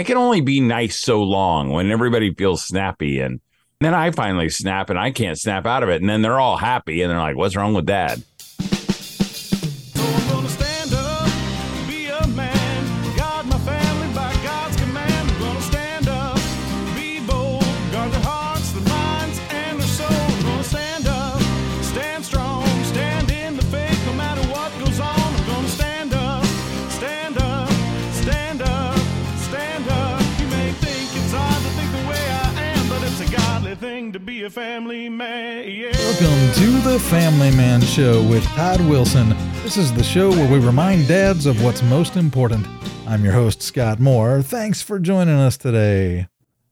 I 0.00 0.02
can 0.02 0.16
only 0.16 0.40
be 0.40 0.60
nice 0.60 0.98
so 0.98 1.22
long 1.22 1.68
when 1.68 1.90
everybody 1.90 2.32
feels 2.32 2.64
snappy 2.64 3.20
and 3.20 3.38
then 3.80 3.92
I 3.92 4.12
finally 4.12 4.48
snap 4.48 4.88
and 4.88 4.98
I 4.98 5.10
can't 5.10 5.38
snap 5.38 5.66
out 5.66 5.82
of 5.82 5.90
it. 5.90 6.00
And 6.00 6.08
then 6.08 6.22
they're 6.22 6.40
all 6.40 6.56
happy 6.56 7.02
and 7.02 7.10
they're 7.10 7.18
like, 7.18 7.36
what's 7.36 7.54
wrong 7.54 7.74
with 7.74 7.84
dad? 7.84 8.22
Thing 34.50 34.82
to 34.82 34.88
be 34.88 34.98
a 34.98 35.08
family 35.08 35.08
man. 35.08 35.68
Yeah. 35.68 35.92
Welcome 35.92 36.52
to 36.54 36.90
the 36.90 36.98
Family 36.98 37.50
Man 37.56 37.80
Show 37.80 38.22
with 38.22 38.44
Todd 38.44 38.80
Wilson. 38.82 39.30
This 39.62 39.76
is 39.76 39.92
the 39.92 40.02
show 40.02 40.30
where 40.30 40.50
we 40.50 40.64
remind 40.64 41.08
dads 41.08 41.46
of 41.46 41.62
what's 41.62 41.82
most 41.82 42.16
important. 42.16 42.66
I'm 43.06 43.24
your 43.24 43.32
host, 43.32 43.62
Scott 43.62 44.00
Moore. 44.00 44.42
Thanks 44.42 44.82
for 44.82 44.98
joining 44.98 45.34
us 45.34 45.56
today. 45.56 46.28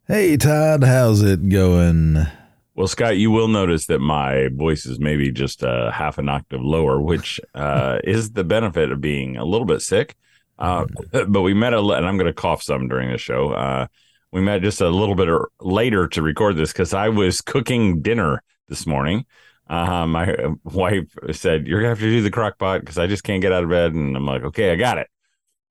Hey, 0.06 0.36
Todd, 0.36 0.84
how's 0.84 1.22
it 1.22 1.48
going? 1.48 2.26
Well, 2.74 2.88
Scott, 2.88 3.16
you 3.16 3.30
will 3.30 3.48
notice 3.48 3.86
that 3.86 3.98
my 3.98 4.48
voice 4.48 4.86
is 4.86 4.98
maybe 4.98 5.32
just 5.32 5.62
a 5.62 5.90
half 5.92 6.18
an 6.18 6.28
octave 6.28 6.62
lower, 6.62 7.00
which 7.00 7.40
uh, 7.54 7.98
is 8.04 8.32
the 8.32 8.44
benefit 8.44 8.90
of 8.90 9.00
being 9.00 9.36
a 9.36 9.44
little 9.44 9.66
bit 9.66 9.82
sick. 9.82 10.16
Uh, 10.58 10.86
but 11.28 11.42
we 11.42 11.54
met 11.54 11.74
a, 11.74 11.80
lot, 11.80 11.98
and 11.98 12.06
I'm 12.06 12.16
going 12.16 12.26
to 12.26 12.32
cough 12.32 12.62
some 12.62 12.88
during 12.88 13.10
the 13.10 13.18
show. 13.18 13.88
We 14.32 14.40
met 14.40 14.62
just 14.62 14.80
a 14.80 14.88
little 14.88 15.14
bit 15.14 15.28
er- 15.28 15.48
later 15.60 16.06
to 16.08 16.22
record 16.22 16.56
this 16.56 16.72
because 16.72 16.92
I 16.92 17.08
was 17.08 17.40
cooking 17.40 18.02
dinner 18.02 18.42
this 18.68 18.86
morning. 18.86 19.24
Uh, 19.68 20.06
my 20.06 20.34
wife 20.64 21.06
said, 21.32 21.66
You're 21.66 21.80
going 21.80 21.86
to 21.86 21.90
have 21.90 21.98
to 22.00 22.10
do 22.10 22.22
the 22.22 22.30
crock 22.30 22.58
pot 22.58 22.80
because 22.80 22.98
I 22.98 23.06
just 23.06 23.24
can't 23.24 23.42
get 23.42 23.52
out 23.52 23.64
of 23.64 23.70
bed. 23.70 23.92
And 23.94 24.16
I'm 24.16 24.26
like, 24.26 24.42
Okay, 24.42 24.72
I 24.72 24.76
got 24.76 24.98
it. 24.98 25.08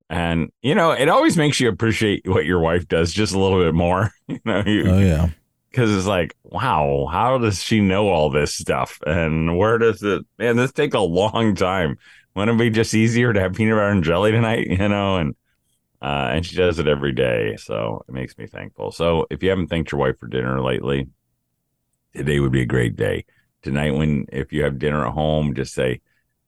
And, 0.09 0.51
you 0.61 0.73
know, 0.73 0.91
it 0.91 1.09
always 1.09 1.35
makes 1.35 1.59
you 1.59 1.67
appreciate 1.69 2.27
what 2.27 2.45
your 2.45 2.59
wife 2.59 2.87
does 2.87 3.11
just 3.11 3.33
a 3.33 3.39
little 3.39 3.59
bit 3.61 3.73
more. 3.73 4.11
you 4.27 4.39
know, 4.45 4.63
you, 4.65 4.89
Oh, 4.89 4.99
yeah. 4.99 5.29
because 5.69 5.95
it's 5.95 6.05
like, 6.07 6.33
wow, 6.43 7.07
how 7.11 7.37
does 7.37 7.61
she 7.61 7.81
know 7.81 8.07
all 8.07 8.29
this 8.29 8.53
stuff? 8.55 8.99
And 9.05 9.57
where 9.57 9.77
does 9.77 10.01
it, 10.03 10.25
man, 10.37 10.55
this 10.55 10.71
take 10.71 10.93
a 10.93 10.99
long 10.99 11.55
time. 11.55 11.97
Wouldn't 12.35 12.59
it 12.61 12.63
be 12.63 12.69
just 12.69 12.93
easier 12.93 13.33
to 13.33 13.39
have 13.39 13.53
peanut 13.53 13.75
butter 13.75 13.89
and 13.89 14.03
jelly 14.03 14.31
tonight, 14.31 14.67
you 14.69 14.87
know? 14.87 15.17
And, 15.17 15.35
uh, 16.01 16.29
and 16.31 16.45
she 16.45 16.55
does 16.55 16.79
it 16.79 16.87
every 16.87 17.11
day. 17.11 17.55
So 17.57 18.03
it 18.07 18.13
makes 18.13 18.37
me 18.37 18.47
thankful. 18.47 18.91
So 18.91 19.25
if 19.29 19.41
you 19.41 19.49
haven't 19.49 19.67
thanked 19.67 19.91
your 19.91 19.99
wife 19.99 20.19
for 20.19 20.27
dinner 20.27 20.61
lately, 20.61 21.07
today 22.15 22.39
would 22.39 22.51
be 22.51 22.61
a 22.61 22.67
great 22.67 22.95
day. 22.95 23.25
Tonight, 23.63 23.95
when, 23.95 24.25
if 24.31 24.53
you 24.53 24.63
have 24.63 24.79
dinner 24.79 25.05
at 25.07 25.13
home, 25.13 25.55
just 25.55 25.73
say, 25.73 26.01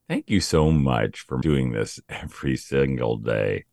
thank 0.07 0.29
you 0.29 0.39
so 0.39 0.71
much 0.71 1.21
for 1.21 1.37
doing 1.39 1.71
this 1.71 1.99
every 2.09 2.55
single 2.55 3.17
day. 3.17 3.65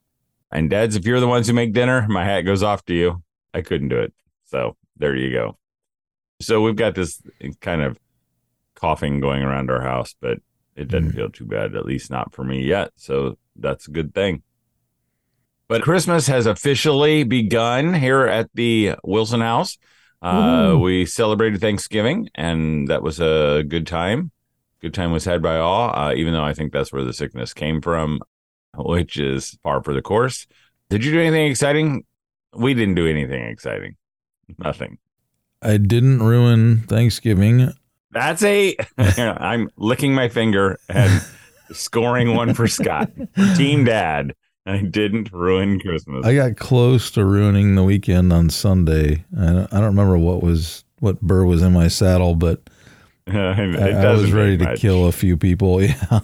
And 0.50 0.70
dads, 0.70 0.96
if 0.96 1.04
you're 1.04 1.20
the 1.20 1.28
ones 1.28 1.46
who 1.46 1.52
make 1.52 1.72
dinner, 1.72 2.06
my 2.08 2.24
hat 2.24 2.42
goes 2.42 2.62
off 2.62 2.84
to 2.86 2.94
you. 2.94 3.22
I 3.52 3.62
couldn't 3.62 3.88
do 3.88 3.98
it. 3.98 4.14
So 4.44 4.76
there 4.96 5.14
you 5.14 5.32
go. 5.32 5.58
So 6.40 6.60
we've 6.60 6.76
got 6.76 6.94
this 6.94 7.20
kind 7.60 7.82
of 7.82 7.98
coughing 8.74 9.20
going 9.20 9.42
around 9.42 9.70
our 9.70 9.80
house, 9.80 10.14
but 10.20 10.38
it 10.76 10.88
doesn't 10.88 11.12
feel 11.12 11.30
too 11.30 11.46
bad, 11.46 11.74
at 11.74 11.86
least 11.86 12.10
not 12.10 12.34
for 12.34 12.44
me 12.44 12.62
yet. 12.62 12.90
So 12.96 13.38
that's 13.56 13.88
a 13.88 13.90
good 13.90 14.14
thing. 14.14 14.42
But 15.68 15.82
Christmas 15.82 16.28
has 16.28 16.46
officially 16.46 17.24
begun 17.24 17.94
here 17.94 18.26
at 18.26 18.48
the 18.54 18.94
Wilson 19.02 19.40
House. 19.40 19.78
Uh, 20.22 20.76
we 20.80 21.06
celebrated 21.06 21.60
Thanksgiving, 21.60 22.28
and 22.34 22.88
that 22.88 23.02
was 23.02 23.20
a 23.20 23.64
good 23.66 23.86
time. 23.86 24.30
Good 24.80 24.94
time 24.94 25.10
was 25.12 25.24
had 25.24 25.42
by 25.42 25.58
all, 25.58 25.96
uh, 25.96 26.14
even 26.14 26.32
though 26.32 26.44
I 26.44 26.52
think 26.52 26.72
that's 26.72 26.92
where 26.92 27.02
the 27.02 27.12
sickness 27.12 27.52
came 27.52 27.80
from, 27.80 28.20
which 28.76 29.16
is 29.18 29.58
par 29.64 29.82
for 29.82 29.92
the 29.92 30.02
course. 30.02 30.46
Did 30.88 31.04
you 31.04 31.12
do 31.12 31.20
anything 31.20 31.50
exciting? 31.50 32.04
We 32.54 32.74
didn't 32.74 32.94
do 32.94 33.06
anything 33.06 33.44
exciting. 33.44 33.96
Nothing. 34.58 34.98
I 35.62 35.78
didn't 35.78 36.22
ruin 36.22 36.82
Thanksgiving. 36.82 37.72
That's 38.12 38.42
a. 38.42 38.76
I'm 38.98 39.68
licking 39.76 40.14
my 40.14 40.28
finger 40.28 40.78
and 40.88 41.24
scoring 41.72 42.34
one 42.34 42.54
for 42.54 42.68
Scott. 42.68 43.10
Team 43.56 43.84
Dad. 43.84 44.34
I 44.66 44.78
didn't 44.78 45.32
ruin 45.32 45.78
Christmas. 45.78 46.26
I 46.26 46.34
got 46.34 46.56
close 46.56 47.10
to 47.12 47.24
ruining 47.24 47.76
the 47.76 47.84
weekend 47.84 48.32
on 48.32 48.50
Sunday. 48.50 49.24
I 49.38 49.46
don't, 49.46 49.72
I 49.72 49.76
don't 49.76 49.84
remember 49.84 50.18
what 50.18 50.42
was 50.42 50.84
what 50.98 51.20
burr 51.20 51.44
was 51.44 51.62
in 51.62 51.72
my 51.72 51.88
saddle, 51.88 52.34
but 52.34 52.68
I, 53.28 53.32
I 53.32 54.12
was 54.12 54.32
ready 54.32 54.56
to 54.58 54.64
much. 54.64 54.80
kill 54.80 55.06
a 55.06 55.12
few 55.12 55.36
people. 55.36 55.80
Yeah, 55.86 56.20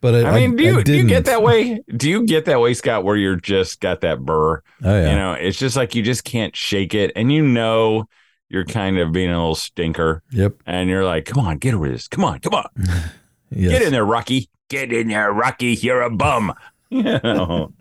but 0.00 0.14
I, 0.14 0.28
I 0.28 0.34
mean, 0.40 0.54
do 0.54 0.62
you, 0.62 0.84
do 0.84 0.94
you 0.94 1.04
get 1.08 1.24
that 1.24 1.42
way? 1.42 1.82
Do 1.96 2.08
you 2.08 2.24
get 2.24 2.44
that 2.44 2.60
way, 2.60 2.72
Scott, 2.74 3.02
where 3.02 3.16
you're 3.16 3.34
just 3.34 3.80
got 3.80 4.02
that 4.02 4.20
burr? 4.20 4.56
Oh 4.56 4.62
yeah, 4.84 5.10
You 5.10 5.16
know, 5.16 5.32
it's 5.32 5.58
just 5.58 5.76
like 5.76 5.96
you 5.96 6.02
just 6.04 6.22
can't 6.22 6.54
shake 6.54 6.94
it, 6.94 7.10
and 7.16 7.32
you 7.32 7.42
know 7.42 8.04
you're 8.48 8.64
kind 8.64 8.98
of 8.98 9.10
being 9.10 9.30
a 9.30 9.36
little 9.36 9.56
stinker, 9.56 10.22
yep, 10.30 10.54
and 10.66 10.88
you're 10.88 11.04
like, 11.04 11.24
"Come 11.24 11.44
on, 11.44 11.58
get 11.58 11.74
over 11.74 11.88
this! 11.88 12.06
Come 12.06 12.24
on, 12.24 12.38
come 12.38 12.54
on, 12.54 12.68
yes. 13.50 13.72
get 13.72 13.82
in 13.82 13.90
there, 13.90 14.04
Rocky! 14.04 14.48
Get 14.68 14.92
in 14.92 15.08
there, 15.08 15.32
Rocky! 15.32 15.74
You're 15.74 16.02
a 16.02 16.10
bum!" 16.10 16.54
You 16.90 17.02
know? 17.02 17.72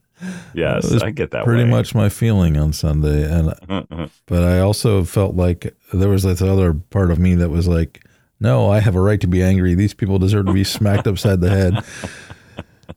Yes, 0.53 0.91
I 1.01 1.11
get 1.11 1.31
that. 1.31 1.44
Pretty 1.45 1.63
way. 1.63 1.69
much 1.69 1.94
my 1.95 2.09
feeling 2.09 2.57
on 2.57 2.73
Sunday, 2.73 3.23
and 3.23 3.53
but 4.25 4.44
I 4.44 4.59
also 4.59 5.03
felt 5.03 5.35
like 5.35 5.75
there 5.94 6.09
was 6.09 6.23
this 6.23 6.41
other 6.41 6.73
part 6.73 7.11
of 7.11 7.19
me 7.19 7.35
that 7.35 7.50
was 7.50 7.67
like, 7.67 8.03
no, 8.39 8.69
I 8.69 8.79
have 8.79 8.95
a 8.95 9.01
right 9.01 9.22
to 9.22 9.28
be 9.28 9.41
angry. 9.41 9.75
These 9.75 9.94
people 9.94 10.19
deserve 10.19 10.45
to 10.47 10.53
be 10.53 10.63
smacked 10.66 11.07
upside 11.07 11.41
the 11.41 11.50
head. 11.50 11.83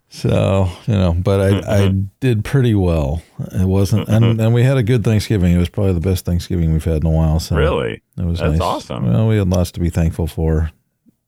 So 0.08 0.68
you 0.86 0.94
know, 0.94 1.12
but 1.12 1.40
I 1.40 1.84
I 1.84 1.88
did 2.20 2.44
pretty 2.44 2.74
well. 2.74 3.22
It 3.52 3.66
wasn't, 3.66 4.08
and 4.08 4.40
and 4.40 4.52
we 4.52 4.62
had 4.62 4.76
a 4.76 4.82
good 4.82 5.04
Thanksgiving. 5.04 5.52
It 5.52 5.58
was 5.58 5.68
probably 5.68 5.92
the 5.92 6.00
best 6.00 6.24
Thanksgiving 6.24 6.72
we've 6.72 6.84
had 6.84 7.04
in 7.04 7.06
a 7.06 7.10
while. 7.10 7.38
So 7.38 7.56
really, 7.56 8.02
it 8.16 8.24
was 8.24 8.40
That's 8.40 8.52
nice. 8.52 8.60
awesome. 8.60 9.06
Well, 9.06 9.28
we 9.28 9.36
had 9.36 9.48
lots 9.48 9.70
to 9.72 9.80
be 9.80 9.88
thankful 9.88 10.26
for, 10.26 10.70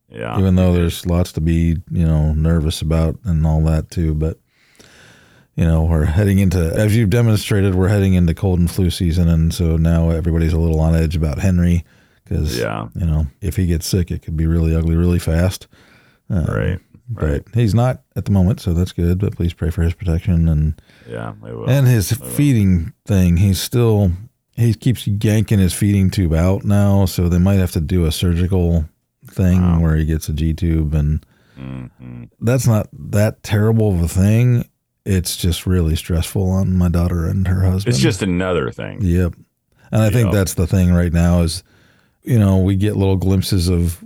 yeah. 0.09 0.36
even 0.38 0.56
though 0.56 0.72
there's 0.72 1.06
lots 1.06 1.32
to 1.32 1.41
be 1.41 1.76
you 1.91 2.06
know 2.06 2.34
nervous 2.34 2.82
about 2.82 3.19
and 3.24 3.47
all 3.47 3.62
that 3.62 3.91
too. 3.91 4.14
But 4.14 4.38
you 5.56 5.64
know, 5.64 5.84
we're 5.84 6.04
heading 6.06 6.38
into 6.38 6.58
as 6.74 6.96
you've 6.96 7.10
demonstrated, 7.10 7.74
we're 7.74 7.88
heading 7.88 8.14
into 8.14 8.34
cold 8.34 8.58
and 8.58 8.70
flu 8.70 8.90
season, 8.90 9.28
and 9.28 9.52
so 9.52 9.76
now 9.76 10.10
everybody's 10.10 10.52
a 10.52 10.58
little 10.58 10.80
on 10.80 10.94
edge 10.94 11.16
about 11.16 11.38
Henry 11.38 11.84
because 12.24 12.58
Yeah. 12.58 12.88
you 12.94 13.06
know 13.06 13.26
if 13.40 13.56
he 13.56 13.66
gets 13.66 13.86
sick, 13.86 14.10
it 14.10 14.22
could 14.22 14.36
be 14.36 14.46
really 14.46 14.74
ugly 14.74 14.96
really 14.96 15.18
fast. 15.18 15.66
Uh, 16.30 16.46
Right. 16.48 16.78
But 17.08 17.28
Right. 17.30 17.42
he's 17.52 17.74
not 17.74 18.02
at 18.16 18.24
the 18.24 18.30
moment, 18.30 18.60
so 18.60 18.72
that's 18.72 18.92
good. 18.92 19.18
But 19.18 19.36
please 19.36 19.52
pray 19.52 19.68
for 19.70 19.82
his 19.82 19.92
protection 19.92 20.48
and 20.48 20.80
Yeah. 21.10 21.32
I 21.42 21.52
will. 21.52 21.68
and 21.68 21.86
his 21.86 22.12
feeding 22.12 22.92
thing. 23.06 23.36
He's 23.38 23.60
still 23.60 24.12
he 24.54 24.72
keeps 24.74 25.06
yanking 25.06 25.58
his 25.58 25.72
feeding 25.72 26.10
tube 26.10 26.32
out 26.34 26.62
now, 26.64 27.04
so 27.06 27.28
they 27.28 27.38
might 27.38 27.54
have 27.58 27.72
to 27.72 27.80
do 27.80 28.04
a 28.04 28.12
surgical 28.12 28.84
thing 29.26 29.60
Wow. 29.60 29.80
where 29.80 29.96
he 29.96 30.04
gets 30.04 30.28
a 30.28 30.32
G 30.32 30.52
tube, 30.54 30.94
and 30.94 31.24
Mhm. 31.58 32.28
that's 32.41 32.66
not 32.66 32.88
that 33.10 33.42
terrible 33.42 33.92
of 33.94 34.02
a 34.02 34.08
thing. 34.08 34.64
It's 35.04 35.36
just 35.36 35.66
really 35.66 35.96
stressful 35.96 36.48
on 36.48 36.76
my 36.76 36.88
daughter 36.88 37.26
and 37.26 37.46
her 37.48 37.62
husband. 37.62 37.94
It's 37.94 38.02
just 38.02 38.22
another 38.22 38.70
thing. 38.70 38.98
Yep. 39.02 39.34
And 39.90 40.02
I 40.02 40.10
think 40.10 40.32
that's 40.32 40.54
the 40.54 40.66
thing 40.66 40.92
right 40.92 41.12
now 41.12 41.42
is, 41.42 41.62
you 42.22 42.38
know, 42.38 42.58
we 42.58 42.76
get 42.76 42.96
little 42.96 43.16
glimpses 43.16 43.68
of 43.68 44.02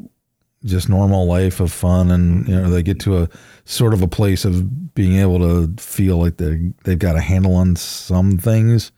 just 0.64 0.88
normal 0.88 1.26
life 1.26 1.60
of 1.60 1.72
fun 1.72 2.10
and, 2.10 2.48
you 2.48 2.56
know, 2.56 2.70
they 2.70 2.82
get 2.82 2.98
to 3.00 3.18
a 3.18 3.28
sort 3.66 3.94
of 3.94 4.02
a 4.02 4.08
place 4.08 4.44
of 4.44 4.94
being 4.94 5.16
able 5.18 5.38
to 5.38 5.72
feel 5.80 6.16
like 6.16 6.38
they 6.38 6.72
they've 6.84 6.98
got 6.98 7.14
a 7.16 7.20
handle 7.20 7.54
on 7.54 7.76
some 7.76 8.38
things. 8.38 8.90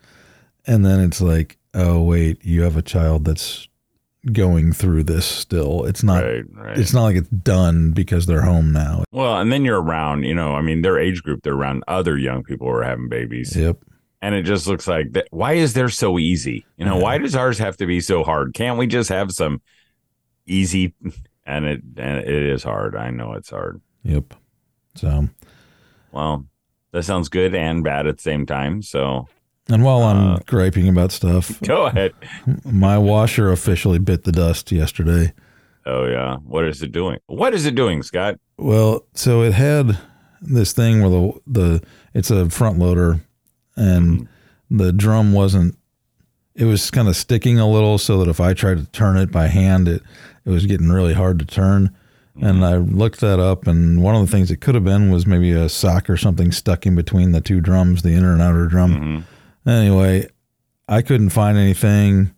And 0.67 0.87
then 0.87 1.01
it's 1.01 1.21
like, 1.21 1.59
oh, 1.75 2.03
wait, 2.03 2.45
you 2.45 2.63
have 2.63 2.77
a 2.77 2.83
child 2.83 3.25
that's 3.25 3.69
going 4.33 4.73
through 4.73 5.05
this 5.05 5.25
still. 5.27 5.85
It's 5.85 6.03
not, 6.03 6.23
Right. 6.25 6.45
Right. 6.53 6.79
it's 6.79 6.93
not 6.95 7.05
like 7.05 7.17
it's 7.17 7.29
done 7.29 7.93
because 7.93 8.27
they're 8.27 8.43
home 8.43 8.73
now. 8.73 9.05
well, 9.13 9.41
and 9.41 9.53
then 9.53 9.65
you're 9.65 9.81
around, 9.81 10.23
you 10.25 10.35
know, 10.35 10.55
I 10.55 10.63
mean, 10.63 10.83
their 10.83 10.99
age 10.99 11.23
group, 11.23 11.43
they're 11.43 11.55
around 11.55 11.85
other 11.89 12.17
young 12.19 12.43
people 12.43 12.67
who 12.69 12.75
are 12.75 12.83
having 12.85 13.09
babies. 13.09 13.57
Yep. 13.57 13.79
And 14.21 14.35
it 14.35 14.43
just 14.43 14.67
looks 14.67 14.89
like 14.89 15.13
that. 15.13 15.29
Why 15.31 15.53
is 15.53 15.75
there 15.75 15.89
so 15.89 16.19
easy? 16.19 16.67
You 16.77 16.85
know, 16.85 16.97
Yeah. 16.97 17.03
why 17.03 17.19
does 17.19 17.37
ours 17.37 17.59
have 17.59 17.77
to 17.79 17.87
be 17.87 18.01
so 18.01 18.25
hard? 18.25 18.53
Can't 18.55 18.79
we 18.79 18.87
just 18.89 19.09
have 19.11 19.31
some 19.33 19.61
easy? 20.47 20.95
And 21.51 21.65
it 21.65 21.81
and 21.97 22.19
it 22.19 22.43
is 22.43 22.63
hard. 22.63 22.95
I 22.95 23.09
know 23.09 23.33
it's 23.33 23.49
hard. 23.49 23.81
Yep. 24.03 24.35
So, 24.97 25.31
Well, 26.13 26.45
that 26.93 27.05
sounds 27.05 27.31
good 27.31 27.55
and 27.55 27.83
bad 27.83 28.07
at 28.07 28.19
the 28.19 28.23
same 28.23 28.45
time. 28.45 28.83
So 28.83 29.29
and 29.69 29.85
while 29.85 30.03
I'm 30.03 30.35
Uh, 30.35 30.39
griping 30.47 30.89
about 30.89 31.13
stuff, 31.13 31.61
go 31.65 31.87
ahead. 31.87 32.13
my 32.65 32.99
washer 32.99 33.51
officially 33.51 33.99
bit 33.99 34.25
the 34.25 34.33
dust 34.33 34.73
yesterday. 34.73 35.33
Oh 35.87 36.07
yeah. 36.07 36.37
What 36.45 36.67
is 36.67 36.83
it 36.83 36.93
doing? 36.93 37.19
What 37.27 37.55
is 37.55 37.65
it 37.65 37.75
doing, 37.75 38.03
Scott? 38.03 38.39
Well, 38.59 39.07
so 39.15 39.43
it 39.43 39.55
had 39.55 39.99
this 40.43 40.73
thing 40.73 41.01
where 41.01 41.11
the 41.11 41.33
the 41.47 41.83
it's 42.15 42.31
a 42.31 42.51
front 42.51 42.79
loader, 42.79 43.21
and 43.77 44.21
mm-hmm. 44.21 44.77
the 44.77 44.93
drum 44.93 45.33
wasn't. 45.33 45.77
It 46.55 46.65
was 46.65 46.91
kind 46.91 47.07
of 47.09 47.17
sticking 47.17 47.59
a 47.59 47.71
little, 47.71 47.99
so 47.99 48.19
that 48.19 48.29
if 48.29 48.41
I 48.41 48.53
tried 48.53 48.79
to 48.79 48.87
turn 48.87 49.17
it 49.17 49.31
by 49.31 49.47
hand, 49.47 49.89
it 49.89 50.03
it 50.45 50.51
was 50.51 50.67
getting 50.67 50.91
really 50.91 51.15
hard 51.15 51.39
to 51.39 51.47
turn. 51.47 51.95
And 52.41 52.59
mm-hmm. 52.59 52.65
I 52.65 52.77
looked 52.77 53.21
that 53.21 53.41
up, 53.41 53.67
and 53.67 54.03
one 54.03 54.15
of 54.15 54.21
the 54.27 54.31
things 54.31 54.51
it 54.51 54.61
could 54.61 54.75
have 54.75 54.85
been 54.85 55.11
was 55.11 55.27
maybe 55.27 55.53
a 55.53 55.69
sock 55.69 56.11
or 56.11 56.17
something 56.17 56.53
stuck 56.53 56.87
in 56.87 56.95
between 56.95 57.33
the 57.33 57.41
two 57.41 57.61
drums, 57.61 58.03
the 58.03 58.13
inner 58.13 58.33
and 58.33 58.43
outer 58.43 58.67
drum. 58.67 58.95
Mm-hmm. 58.95 59.21
Anyway, 59.69 60.27
I 60.89 61.03
couldn't 61.03 61.31
find 61.31 61.59
anything. 61.59 62.33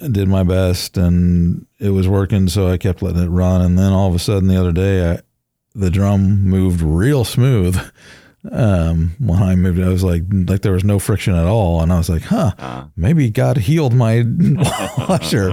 I 0.00 0.08
did 0.08 0.28
my 0.28 0.42
best, 0.42 0.96
and 0.96 1.66
it 1.78 1.90
was 1.90 2.08
working, 2.08 2.48
so 2.48 2.68
I 2.68 2.78
kept 2.78 3.02
letting 3.02 3.22
it 3.22 3.28
run. 3.28 3.60
And 3.60 3.78
then 3.78 3.92
all 3.92 4.08
of 4.08 4.14
a 4.14 4.18
sudden, 4.18 4.48
the 4.48 4.58
other 4.58 4.72
day, 4.72 5.12
I, 5.12 5.20
the 5.74 5.90
drum 5.90 6.42
moved 6.44 6.80
real 6.80 7.24
smooth. 7.24 7.78
Um, 8.52 9.16
when 9.20 9.42
I 9.42 9.54
moved, 9.56 9.78
it, 9.78 9.86
I 9.86 9.88
was 9.88 10.04
like, 10.04 10.24
like 10.30 10.60
there 10.60 10.72
was 10.74 10.84
no 10.84 10.98
friction 10.98 11.34
at 11.34 11.46
all, 11.46 11.80
and 11.80 11.90
I 11.90 11.96
was 11.96 12.10
like, 12.10 12.20
huh, 12.24 12.52
Uh, 12.58 12.84
maybe 12.94 13.30
God 13.30 13.56
healed 13.56 13.94
my 13.94 14.22
washer. 15.08 15.48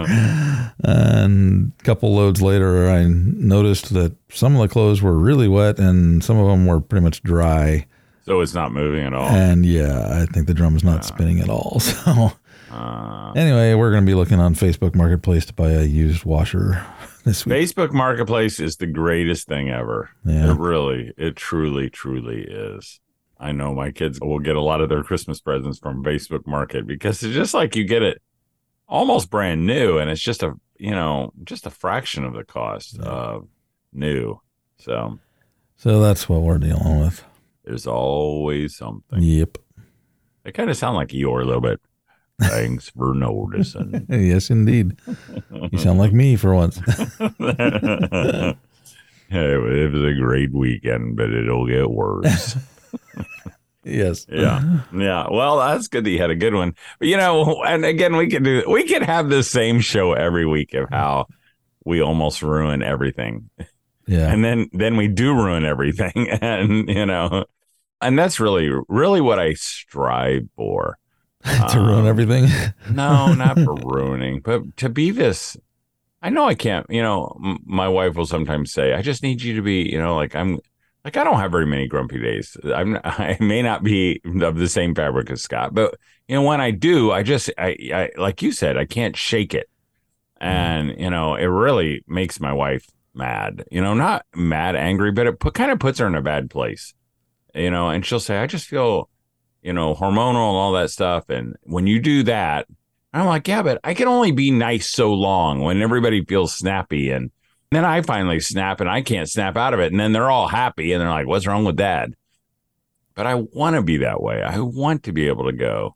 and 0.83 1.71
a 1.79 1.83
couple 1.83 2.13
loads 2.13 2.41
later, 2.41 2.89
I 2.89 3.06
noticed 3.07 3.94
that 3.94 4.17
some 4.29 4.57
of 4.57 4.62
the 4.62 4.67
clothes 4.67 5.01
were 5.01 5.17
really 5.17 5.47
wet, 5.47 5.79
and 5.79 6.21
some 6.21 6.38
of 6.38 6.47
them 6.47 6.65
were 6.65 6.81
pretty 6.81 7.01
much 7.06 7.24
dry. 7.24 7.85
So 8.31 8.39
it's 8.39 8.53
not 8.53 8.71
moving 8.71 9.03
at 9.03 9.13
all. 9.13 9.27
And 9.27 9.65
yeah, 9.65 10.21
I 10.21 10.25
think 10.25 10.47
the 10.47 10.53
drum 10.53 10.77
is 10.77 10.85
not 10.85 11.03
spinning 11.03 11.41
at 11.41 11.49
all. 11.49 11.81
So 11.91 12.31
Uh, 12.71 13.33
anyway, 13.35 13.73
we're 13.73 13.91
going 13.91 14.05
to 14.05 14.09
be 14.09 14.13
looking 14.13 14.39
on 14.39 14.55
Facebook 14.55 14.95
Marketplace 14.95 15.45
to 15.47 15.53
buy 15.53 15.71
a 15.71 15.83
used 15.83 16.23
washer 16.23 16.81
this 17.25 17.45
week. 17.45 17.53
Facebook 17.53 17.91
Marketplace 17.91 18.61
is 18.61 18.77
the 18.77 18.87
greatest 18.87 19.49
thing 19.49 19.69
ever. 19.69 20.11
Yeah. 20.23 20.51
It 20.51 20.57
really, 20.57 21.11
it 21.17 21.35
truly, 21.35 21.89
truly 21.89 22.43
is. 22.43 23.01
I 23.37 23.51
know 23.51 23.75
my 23.75 23.91
kids 23.91 24.17
will 24.21 24.39
get 24.39 24.55
a 24.55 24.61
lot 24.61 24.79
of 24.79 24.87
their 24.87 25.03
Christmas 25.03 25.41
presents 25.41 25.79
from 25.79 26.01
Facebook 26.05 26.47
Market 26.47 26.87
because 26.87 27.21
it's 27.21 27.35
just 27.35 27.53
like 27.53 27.75
you 27.75 27.83
get 27.83 28.01
it 28.01 28.21
almost 28.87 29.29
brand 29.29 29.65
new 29.65 29.97
and 29.97 30.09
it's 30.09 30.21
just 30.21 30.41
a, 30.41 30.53
you 30.77 30.91
know, 30.91 31.33
just 31.43 31.65
a 31.65 31.69
fraction 31.69 32.23
of 32.23 32.33
the 32.33 32.45
cost 32.45 32.97
of 32.99 33.49
new. 33.91 34.39
So 34.77 35.19
So 35.75 35.99
that's 35.99 36.29
what 36.29 36.43
we're 36.43 36.57
dealing 36.59 37.01
with. 37.01 37.25
There's 37.63 37.87
always 37.87 38.75
something. 38.75 39.21
Yep. 39.21 39.57
They 40.43 40.51
kind 40.51 40.69
of 40.69 40.77
sound 40.77 40.95
like 40.95 41.09
Eeyore 41.09 41.41
a 41.41 41.45
little 41.45 41.61
bit. 41.61 41.79
Thanks 42.41 42.89
for 42.89 43.13
noticing. 43.13 44.07
Yes, 44.09 44.49
indeed. 44.49 44.97
You 45.71 45.77
sound 45.77 45.99
like 45.99 46.11
me 46.11 46.35
for 46.35 46.55
once. 46.55 46.79
it 46.89 48.57
was 49.29 50.03
a 50.03 50.19
great 50.19 50.51
weekend, 50.51 51.17
but 51.17 51.31
it'll 51.31 51.67
get 51.67 51.91
worse. 51.91 52.57
yes. 53.83 54.25
Yeah. 54.27 54.79
Yeah. 54.93 55.27
Well, 55.29 55.59
that's 55.59 55.87
good 55.87 56.03
that 56.03 56.09
you 56.09 56.19
had 56.19 56.31
a 56.31 56.35
good 56.35 56.55
one. 56.55 56.75
But 56.97 57.09
you 57.09 57.17
know, 57.17 57.63
and 57.63 57.85
again, 57.85 58.15
we 58.15 58.27
could 58.27 58.43
do 58.43 58.63
we 58.67 58.87
could 58.87 59.03
have 59.03 59.29
the 59.29 59.43
same 59.43 59.79
show 59.79 60.13
every 60.13 60.47
week 60.47 60.73
of 60.73 60.89
how 60.89 61.27
we 61.85 62.01
almost 62.01 62.41
ruin 62.41 62.81
everything. 62.81 63.49
Yeah. 64.11 64.31
And 64.31 64.43
then 64.43 64.69
then 64.73 64.97
we 64.97 65.07
do 65.07 65.33
ruin 65.33 65.63
everything. 65.65 66.27
And 66.41 66.89
you 66.89 67.05
know, 67.05 67.45
and 68.01 68.19
that's 68.19 68.39
really 68.39 68.69
really 68.89 69.21
what 69.21 69.39
I 69.39 69.53
strive 69.53 70.47
for. 70.57 70.97
to 71.69 71.79
ruin 71.79 72.01
Um, 72.01 72.07
everything. 72.07 72.45
No, 72.91 73.33
not 73.33 73.57
for 73.57 73.73
ruining, 73.75 74.41
but 74.41 74.75
to 74.77 74.89
be 74.89 75.11
this. 75.11 75.55
I 76.21 76.29
know 76.29 76.45
I 76.45 76.55
can't. 76.55 76.85
You 76.89 77.01
know, 77.01 77.35
m- 77.43 77.59
my 77.65 77.87
wife 77.87 78.15
will 78.15 78.27
sometimes 78.27 78.71
say, 78.73 78.93
"I 78.93 79.01
just 79.01 79.23
need 79.23 79.41
you 79.41 79.55
to 79.55 79.61
be." 79.61 79.89
You 79.89 79.97
know, 79.97 80.15
like 80.15 80.35
I'm, 80.35 80.59
like 81.05 81.17
I 81.17 81.23
don't 81.23 81.39
have 81.39 81.51
very 81.51 81.65
many 81.65 81.87
grumpy 81.87 82.19
days. 82.19 82.57
I'm. 82.63 82.99
I 83.03 83.37
may 83.39 83.61
not 83.63 83.81
be 83.81 84.21
of 84.41 84.57
the 84.57 84.67
same 84.69 84.93
fabric 84.93 85.31
as 85.31 85.41
Scott, 85.41 85.73
but 85.73 85.95
you 86.27 86.35
know, 86.35 86.43
when 86.43 86.61
I 86.61 86.69
do, 86.71 87.11
I 87.11 87.23
just, 87.23 87.49
I, 87.57 87.75
I 87.93 88.09
like 88.17 88.41
you 88.43 88.51
said, 88.51 88.77
I 88.77 88.85
can't 88.85 89.15
shake 89.17 89.53
it, 89.55 89.67
and 90.39 90.93
you 90.99 91.09
know, 91.09 91.35
it 91.35 91.45
really 91.45 92.03
makes 92.07 92.39
my 92.39 92.53
wife 92.53 92.85
mad. 93.13 93.65
You 93.71 93.81
know, 93.81 93.93
not 93.93 94.25
mad, 94.35 94.75
angry, 94.75 95.11
but 95.11 95.27
it 95.27 95.39
put, 95.39 95.53
kind 95.53 95.71
of 95.71 95.79
puts 95.79 95.99
her 95.99 96.07
in 96.07 96.15
a 96.15 96.21
bad 96.21 96.49
place. 96.49 96.93
You 97.53 97.69
know, 97.69 97.89
and 97.89 98.05
she'll 98.05 98.19
say, 98.19 98.37
"I 98.37 98.47
just 98.47 98.67
feel." 98.67 99.09
you 99.61 99.73
know, 99.73 99.93
hormonal 99.93 100.49
and 100.49 100.57
all 100.57 100.71
that 100.73 100.89
stuff. 100.89 101.29
And 101.29 101.55
when 101.63 101.87
you 101.87 101.99
do 101.99 102.23
that, 102.23 102.67
I'm 103.13 103.25
like, 103.25 103.47
yeah, 103.47 103.61
but 103.61 103.79
I 103.83 103.93
can 103.93 104.07
only 104.07 104.31
be 104.31 104.51
nice 104.51 104.89
so 104.89 105.13
long 105.13 105.61
when 105.61 105.81
everybody 105.81 106.23
feels 106.25 106.53
snappy. 106.53 107.11
And 107.11 107.31
then 107.71 107.85
I 107.85 108.01
finally 108.01 108.39
snap 108.39 108.79
and 108.79 108.89
I 108.89 109.01
can't 109.01 109.29
snap 109.29 109.57
out 109.57 109.73
of 109.73 109.79
it. 109.79 109.91
And 109.91 109.99
then 109.99 110.13
they're 110.13 110.31
all 110.31 110.47
happy 110.47 110.91
and 110.91 111.01
they're 111.01 111.09
like, 111.09 111.27
what's 111.27 111.45
wrong 111.45 111.65
with 111.65 111.75
dad? 111.75 112.15
But 113.13 113.27
I 113.27 113.35
want 113.35 113.75
to 113.75 113.81
be 113.81 113.97
that 113.97 114.21
way. 114.21 114.41
I 114.41 114.59
want 114.59 115.03
to 115.03 115.11
be 115.11 115.27
able 115.27 115.45
to 115.45 115.51
go, 115.51 115.95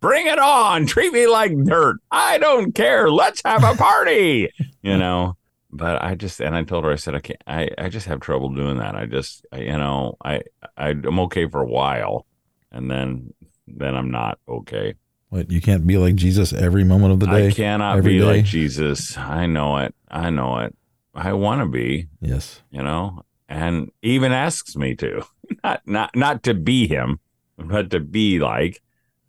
bring 0.00 0.26
it 0.26 0.38
on. 0.38 0.86
Treat 0.86 1.12
me 1.12 1.26
like 1.26 1.52
dirt. 1.64 1.96
I 2.10 2.38
don't 2.38 2.74
care. 2.74 3.10
Let's 3.10 3.42
have 3.44 3.64
a 3.64 3.74
party, 3.74 4.50
you 4.82 4.96
know? 4.96 5.36
But 5.72 6.02
I 6.02 6.14
just, 6.16 6.40
and 6.40 6.54
I 6.56 6.64
told 6.64 6.84
her, 6.84 6.90
I 6.92 6.96
said, 6.96 7.14
I 7.14 7.20
can't, 7.20 7.42
I, 7.46 7.68
I 7.78 7.88
just 7.88 8.06
have 8.06 8.18
trouble 8.20 8.48
doing 8.50 8.78
that. 8.78 8.96
I 8.96 9.06
just, 9.06 9.46
I, 9.52 9.58
you 9.60 9.76
know, 9.76 10.16
I, 10.24 10.42
I, 10.76 10.88
I'm 10.90 11.20
okay 11.20 11.46
for 11.48 11.60
a 11.60 11.66
while 11.68 12.26
and 12.72 12.90
then 12.90 13.32
then 13.68 13.94
I'm 13.94 14.10
not 14.10 14.38
okay. 14.48 14.94
What 15.28 15.48
you 15.50 15.60
can't 15.60 15.86
be 15.86 15.96
like 15.96 16.16
Jesus 16.16 16.52
every 16.52 16.82
moment 16.82 17.12
of 17.12 17.20
the 17.20 17.26
day. 17.26 17.48
I 17.48 17.50
cannot 17.52 18.02
be 18.02 18.18
day? 18.18 18.24
like 18.24 18.44
Jesus. 18.44 19.16
I 19.16 19.46
know 19.46 19.76
it. 19.78 19.94
I 20.10 20.30
know 20.30 20.58
it. 20.58 20.76
I 21.14 21.32
want 21.34 21.60
to 21.60 21.66
be, 21.66 22.08
Yes. 22.20 22.62
you 22.72 22.82
know, 22.82 23.22
and 23.48 23.92
even 24.02 24.32
asks 24.32 24.74
me 24.76 24.94
to. 24.96 25.22
Not 25.64 25.82
not 25.84 26.14
not 26.16 26.42
to 26.44 26.54
be 26.54 26.86
him, 26.86 27.18
but 27.58 27.90
to 27.90 28.00
be 28.00 28.38
like 28.38 28.80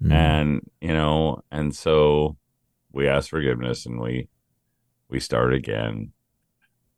Mm. 0.04 0.12
and 0.12 0.70
you 0.82 0.94
know, 0.94 1.44
and 1.52 1.76
so 1.76 2.36
we 2.92 3.08
ask 3.08 3.30
forgiveness 3.30 3.86
and 3.86 4.00
we 4.00 4.28
we 5.10 5.20
start 5.20 5.54
again 5.54 6.14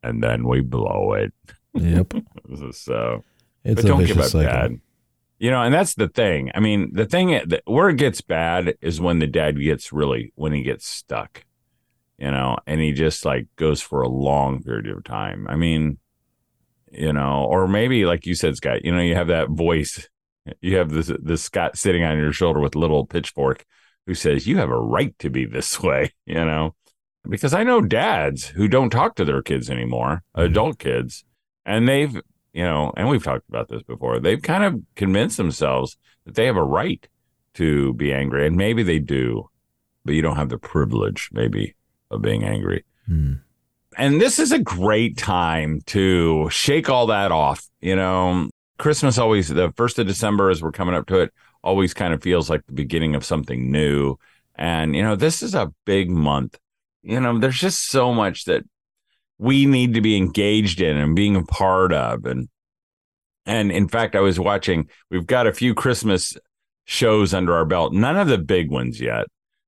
and 0.03 0.21
then 0.23 0.47
we 0.47 0.61
blow 0.61 1.13
it. 1.13 1.33
Yep. 1.73 2.13
So 2.73 3.23
It's 3.63 3.75
but 3.81 3.85
a 3.85 3.87
don't 3.87 4.05
give 4.05 4.19
up 4.19 4.25
cycle. 4.25 4.41
dad. 4.51 4.79
You 5.39 5.51
know, 5.51 5.61
and 5.63 5.73
that's 5.73 5.95
the 5.95 6.07
thing. 6.07 6.51
I 6.53 6.59
mean, 6.59 6.91
the 6.93 7.05
thing 7.05 7.31
that, 7.47 7.63
where 7.65 7.89
it 7.89 7.97
gets 7.97 8.21
bad 8.21 8.75
is 8.81 9.01
when 9.01 9.19
the 9.19 9.27
dad 9.27 9.59
gets 9.59 9.91
really 9.91 10.31
when 10.35 10.53
he 10.53 10.61
gets 10.63 10.87
stuck. 10.87 11.43
You 12.19 12.29
know, 12.31 12.57
and 12.67 12.79
he 12.79 12.93
just 12.93 13.25
like 13.25 13.47
goes 13.55 13.81
for 13.81 14.01
a 14.01 14.07
long 14.07 14.61
period 14.61 14.87
of 14.87 15.03
time. 15.03 15.47
I 15.49 15.55
mean, 15.55 15.97
you 16.91 17.11
know, 17.11 17.45
or 17.49 17.67
maybe 17.67 18.05
like 18.05 18.25
you 18.25 18.35
said, 18.35 18.55
Scott. 18.55 18.85
You 18.85 18.93
know, 18.95 19.01
you 19.01 19.15
have 19.15 19.27
that 19.27 19.49
voice. 19.49 20.07
You 20.61 20.77
have 20.77 20.89
this 20.91 21.11
this 21.21 21.43
Scott 21.43 21.77
sitting 21.77 22.03
on 22.03 22.17
your 22.17 22.31
shoulder 22.31 22.59
with 22.59 22.75
a 22.75 22.79
little 22.79 23.05
pitchfork, 23.05 23.65
who 24.05 24.13
says 24.13 24.45
you 24.47 24.57
have 24.57 24.69
a 24.69 24.79
right 24.79 25.17
to 25.19 25.29
be 25.29 25.45
this 25.45 25.79
way. 25.83 26.13
You 26.25 26.45
know, 26.45 26.75
because 27.27 27.53
I 27.53 27.63
know 27.63 27.81
dads 27.81 28.47
who 28.47 28.67
don't 28.67 28.89
talk 28.89 29.15
to 29.15 29.25
their 29.25 29.41
kids 29.41 29.69
anymore, 29.69 30.23
adult 30.35 30.79
kids, 30.79 31.23
and 31.65 31.87
they've 31.87 32.19
you 32.53 32.63
know, 32.63 32.93
and 32.95 33.09
we've 33.09 33.23
talked 33.23 33.49
about 33.49 33.67
this 33.67 33.81
before. 33.83 34.19
They've 34.19 34.41
kind 34.41 34.63
of 34.63 34.79
convinced 34.95 35.37
themselves 35.37 35.97
that 36.25 36.35
they 36.35 36.45
have 36.45 36.55
a 36.55 36.63
right 36.63 37.05
to 37.55 37.93
be 37.93 38.13
angry, 38.13 38.47
and 38.47 38.55
maybe 38.55 38.83
they 38.83 38.99
do, 38.99 39.49
but 40.05 40.15
you 40.15 40.21
don't 40.21 40.37
have 40.37 40.49
the 40.49 40.57
privilege, 40.57 41.29
maybe, 41.33 41.75
of 42.11 42.21
being 42.21 42.43
angry. 42.43 42.85
Hmm. 43.07 43.33
And 43.97 44.21
this 44.21 44.39
is 44.39 44.51
a 44.51 44.59
great 44.59 45.17
time 45.17 45.81
to 45.87 46.49
shake 46.49 46.89
all 46.89 47.07
that 47.07 47.31
off. 47.31 47.67
You 47.81 47.95
know, 47.95 48.49
Christmas 48.77 49.17
always, 49.17 49.49
the 49.49 49.71
first 49.75 49.99
of 49.99 50.07
December, 50.07 50.49
as 50.49 50.61
we're 50.61 50.71
coming 50.71 50.95
up 50.95 51.07
to 51.07 51.19
it, 51.19 51.33
always 51.63 51.93
kind 51.93 52.13
of 52.13 52.21
feels 52.21 52.49
like 52.49 52.65
the 52.65 52.73
beginning 52.73 53.15
of 53.15 53.25
something 53.25 53.71
new. 53.71 54.17
And, 54.55 54.95
you 54.95 55.01
know, 55.01 55.15
this 55.15 55.41
is 55.41 55.55
a 55.55 55.71
big 55.85 56.09
month. 56.09 56.57
You 57.03 57.19
know, 57.19 57.37
there's 57.37 57.59
just 57.59 57.89
so 57.89 58.13
much 58.13 58.45
that 58.45 58.63
we 59.37 59.65
need 59.65 59.93
to 59.93 60.01
be 60.01 60.15
engaged 60.15 60.81
in 60.81 60.97
and 60.97 61.15
being 61.15 61.35
a 61.35 61.43
part 61.43 61.91
of. 61.91 62.25
And, 62.25 62.47
and 63.45 63.71
in 63.71 63.87
fact, 63.87 64.15
I 64.15 64.21
was 64.21 64.39
watching, 64.39 64.89
we've 65.11 65.27
got 65.27 65.47
a 65.47 65.53
few 65.53 65.73
Christmas 65.73 66.37
shows 66.85 67.33
under 67.33 67.53
our 67.53 67.65
belt, 67.65 67.93
none 67.93 68.17
of 68.17 68.27
the 68.27 68.37
big 68.37 68.71
ones 68.71 68.99
yet. 68.99 69.25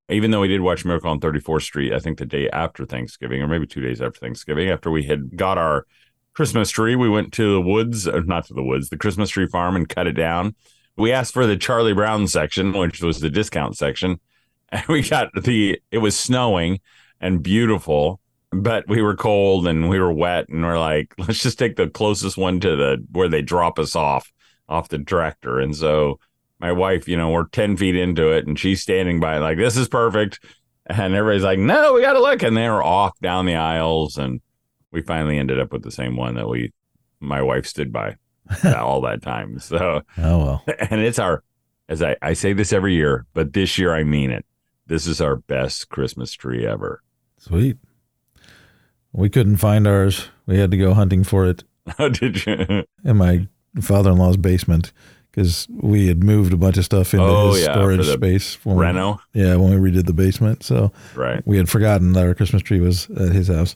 Even 0.07 0.29
though 0.29 0.41
we 0.41 0.47
did 0.47 0.61
watch 0.61 0.85
Miracle 0.85 1.09
on 1.09 1.19
34th 1.19 1.63
Street, 1.63 1.91
I 1.91 1.99
think 1.99 2.19
the 2.19 2.27
day 2.27 2.47
after 2.51 2.85
Thanksgiving, 2.85 3.41
or 3.41 3.47
maybe 3.47 3.65
two 3.65 3.81
days 3.81 4.01
after 4.01 4.19
Thanksgiving, 4.19 4.69
after 4.69 4.91
we 4.91 5.03
had 5.03 5.35
got 5.35 5.57
our 5.57 5.87
Christmas 6.35 6.69
tree, 6.69 6.95
we 6.95 7.09
went 7.09 7.33
to 7.33 7.53
the 7.53 7.61
woods, 7.61 8.07
uh, 8.07 8.21
not 8.25 8.45
to 8.45 8.53
the 8.53 8.63
woods, 8.63 8.89
the 8.89 8.97
Christmas 8.97 9.31
tree 9.31 9.47
farm 9.47 9.75
and 9.75 9.89
cut 9.89 10.05
it 10.05 10.13
down. 10.13 10.53
We 10.95 11.11
asked 11.11 11.33
for 11.33 11.47
the 11.47 11.57
Charlie 11.57 11.93
Brown 11.93 12.27
section, 12.27 12.73
which 12.73 13.01
was 13.01 13.19
the 13.19 13.29
discount 13.29 13.77
section. 13.77 14.19
And 14.71 14.83
we 14.87 15.03
got 15.03 15.29
the, 15.35 15.79
it 15.91 15.99
was 15.99 16.17
snowing 16.17 16.79
and 17.21 17.41
beautiful, 17.41 18.19
but 18.51 18.87
we 18.87 19.01
were 19.01 19.15
cold 19.15 19.67
and 19.67 19.89
we 19.89 19.99
were 19.99 20.13
wet. 20.13 20.49
And 20.49 20.63
we're 20.63 20.79
like, 20.79 21.13
let's 21.17 21.41
just 21.41 21.59
take 21.59 21.75
the 21.75 21.87
closest 21.87 22.37
one 22.37 22.59
to 22.61 22.75
the, 22.75 23.05
where 23.11 23.29
they 23.29 23.41
drop 23.41 23.79
us 23.79 23.95
off, 23.95 24.31
off 24.69 24.89
the 24.89 24.99
tractor. 24.99 25.59
And 25.59 25.75
so 25.75 26.19
my 26.59 26.71
wife, 26.71 27.07
you 27.07 27.17
know, 27.17 27.29
we're 27.29 27.47
10 27.47 27.77
feet 27.77 27.95
into 27.95 28.31
it 28.31 28.47
and 28.47 28.57
she's 28.57 28.81
standing 28.81 29.19
by 29.19 29.37
like, 29.37 29.57
this 29.57 29.77
is 29.77 29.87
perfect. 29.87 30.39
And 30.87 31.15
everybody's 31.15 31.43
like, 31.43 31.59
no, 31.59 31.93
we 31.93 32.01
got 32.01 32.13
to 32.13 32.21
look. 32.21 32.43
And 32.43 32.55
they 32.55 32.69
were 32.69 32.83
off 32.83 33.17
down 33.19 33.45
the 33.45 33.55
aisles. 33.55 34.17
And 34.17 34.39
we 34.91 35.01
finally 35.01 35.39
ended 35.39 35.59
up 35.59 35.73
with 35.73 35.83
the 35.83 35.91
same 35.91 36.15
one 36.15 36.35
that 36.35 36.47
we, 36.47 36.71
my 37.19 37.41
wife 37.41 37.65
stood 37.65 37.91
by 37.91 38.15
all 38.77 39.01
that 39.01 39.21
time. 39.21 39.59
So, 39.59 40.01
Oh 40.17 40.37
well. 40.37 40.63
and 40.89 41.01
it's 41.01 41.19
our 41.19 41.43
as 41.87 42.01
I, 42.01 42.15
I 42.21 42.33
say 42.33 42.53
this 42.53 42.73
every 42.73 42.95
year, 42.95 43.25
but 43.33 43.53
this 43.53 43.77
year 43.77 43.93
I 43.93 44.03
mean 44.03 44.31
it. 44.31 44.45
This 44.87 45.07
is 45.07 45.19
our 45.21 45.35
best 45.35 45.89
Christmas 45.89 46.31
tree 46.33 46.65
ever. 46.65 47.01
Sweet. 47.37 47.77
We 49.11 49.29
couldn't 49.29 49.57
find 49.57 49.87
ours. 49.87 50.29
We 50.45 50.57
had 50.59 50.71
to 50.71 50.77
go 50.77 50.93
hunting 50.93 51.23
for 51.23 51.45
it 51.47 51.63
How 51.97 52.09
did 52.09 52.45
you? 52.45 52.83
in 53.03 53.17
my 53.17 53.47
father-in-law's 53.81 54.37
basement 54.37 54.91
because 55.31 55.67
we 55.69 56.07
had 56.07 56.23
moved 56.23 56.53
a 56.53 56.57
bunch 56.57 56.77
of 56.77 56.85
stuff 56.85 57.13
into 57.13 57.25
Oh, 57.25 57.53
his 57.53 57.63
yeah, 57.65 57.73
storage 57.73 58.05
space. 58.07 58.63
When 58.65 58.75
we- 58.77 58.85
Reno? 58.85 59.19
yeah, 59.33 59.55
when 59.55 59.79
we 59.81 59.91
redid 59.91 60.05
the 60.05 60.13
basement. 60.13 60.63
So 60.63 60.91
Right. 61.15 61.41
we 61.45 61.57
had 61.57 61.69
forgotten 61.69 62.13
that 62.13 62.25
our 62.25 62.33
Christmas 62.35 62.61
tree 62.61 62.79
was 62.79 63.09
at 63.09 63.31
his 63.33 63.47
house. 63.49 63.75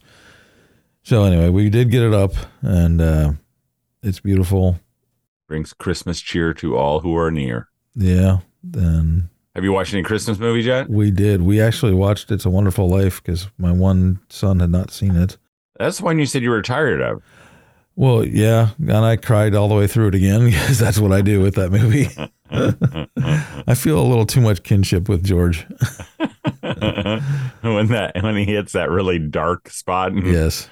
So 1.04 1.24
anyway, 1.24 1.50
we 1.50 1.70
did 1.70 1.92
get 1.92 2.04
it 2.04 2.14
up, 2.14 2.34
and 2.62 3.02
uh, 3.02 3.32
it's 4.04 4.20
beautiful. 4.20 4.80
Brings 5.48 5.74
Christmas 5.74 6.22
cheer 6.22 6.54
to 6.56 6.78
all 6.78 7.00
who 7.00 7.16
are 7.18 7.32
near. 7.32 7.68
Yeah, 7.96 8.40
and 8.74 9.30
Have 9.56 9.64
you 9.64 9.72
watched 9.74 9.94
any 9.94 10.04
Christmas 10.04 10.38
movies 10.40 10.66
yet? 10.66 10.90
we 10.90 11.12
did. 11.12 11.42
We 11.42 11.60
actually 11.62 11.94
watched 11.94 12.32
"It's 12.32 12.46
a 12.46 12.50
Wonderful 12.50 12.88
Life" 12.88 13.22
because 13.22 13.50
my 13.58 13.72
one 13.72 14.20
son 14.30 14.60
had 14.60 14.70
not 14.70 14.92
seen 14.92 15.16
it. 15.16 15.38
That's 15.80 15.98
the 16.00 16.06
one 16.06 16.20
you 16.20 16.26
said 16.26 16.44
you 16.44 16.50
were 16.50 16.62
tired 16.62 17.02
of. 17.02 17.24
Well, 17.96 18.24
yeah, 18.26 18.70
and 18.80 18.98
I 18.98 19.18
cried 19.18 19.56
all 19.56 19.68
the 19.68 19.76
way 19.76 19.88
through 19.88 20.10
it 20.10 20.16
again 20.16 20.46
because 20.50 20.80
that's 20.80 21.00
what 21.00 21.12
I 21.12 21.22
do 21.22 21.42
with 21.42 21.56
that 21.56 21.72
movie. 21.72 22.08
I 23.68 23.76
feel 23.76 24.00
a 24.00 24.08
little 24.08 24.26
too 24.26 24.42
much 24.42 24.64
kinship 24.64 25.10
with 25.10 25.24
George. 25.26 25.66
when 26.62 27.88
that 27.88 28.12
when 28.22 28.36
he 28.38 28.46
hits 28.46 28.72
that 28.74 28.90
really 28.90 29.20
dark 29.20 29.70
spot. 29.70 30.12
and, 30.14 30.26
Yes, 30.26 30.70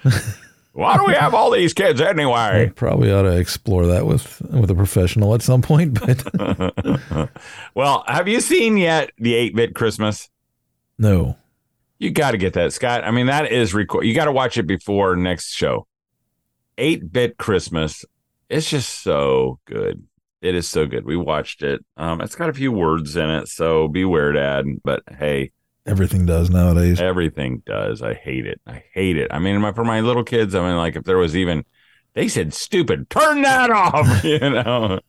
Why 0.78 0.96
do 0.96 1.06
we 1.08 1.14
have 1.16 1.34
all 1.34 1.50
these 1.50 1.74
kids 1.74 2.00
anyway? 2.00 2.72
probably 2.76 3.12
ought 3.12 3.24
to 3.24 3.36
explore 3.36 3.88
that 3.88 4.06
with 4.06 4.40
with 4.52 4.70
a 4.70 4.76
professional 4.76 5.34
at 5.34 5.42
some 5.42 5.64
point. 5.64 6.00
But 6.00 7.32
well, 7.74 8.04
have 8.06 8.28
you 8.28 8.40
seen 8.40 8.78
yet 8.78 9.10
the 9.18 9.34
8 9.34 9.56
bit 9.56 9.74
Christmas? 9.74 10.30
no, 11.00 11.36
You 11.98 12.12
got 12.12 12.32
to 12.32 12.38
get 12.38 12.54
that, 12.54 12.74
Scott. 12.74 13.04
I 13.04 13.10
mean, 13.10 13.26
that 13.26 13.52
is 13.52 13.74
record. 13.74 14.06
You 14.06 14.14
got 14.14 14.26
to 14.26 14.32
watch 14.32 14.56
it 14.60 14.68
before 14.68 15.16
next 15.16 15.52
show. 15.52 15.88
8 16.78 17.12
bit 17.12 17.38
Christmas. 17.38 18.06
It's 18.48 18.70
just 18.70 19.02
so 19.02 19.58
good. 19.66 20.06
It 20.44 20.54
is 20.54 20.70
so 20.70 20.86
good. 20.86 21.06
We 21.06 21.18
watched 21.18 21.64
it. 21.64 21.84
Um, 21.98 22.22
it's 22.22 22.36
got 22.36 22.50
a 22.50 22.54
few 22.54 22.72
words 22.72 23.16
in 23.16 23.28
it, 23.32 23.48
so 23.48 23.88
beware, 23.88 24.32
Dad. 24.34 24.66
But 24.84 25.02
hey, 25.18 25.54
everything 25.88 26.26
does 26.26 26.50
nowadays. 26.50 27.00
everything 27.00 27.64
does. 27.66 28.02
I 28.02 28.14
hate 28.14 28.46
it. 28.46 28.62
I 28.68 28.84
hate 28.94 29.18
it. 29.18 29.30
I 29.32 29.40
mean, 29.40 29.60
my, 29.62 29.72
for 29.72 29.84
my 29.84 30.02
little 30.02 30.24
kids, 30.24 30.54
I 30.54 30.68
mean, 30.68 30.78
like 30.78 30.96
if 30.96 31.04
there 31.04 31.18
was 31.18 31.36
even, 31.36 31.66
they 32.14 32.28
said 32.28 32.54
stupid, 32.54 33.10
turn 33.10 33.42
that 33.44 33.70
off, 33.72 34.24
you 34.24 34.40
know. 34.40 35.00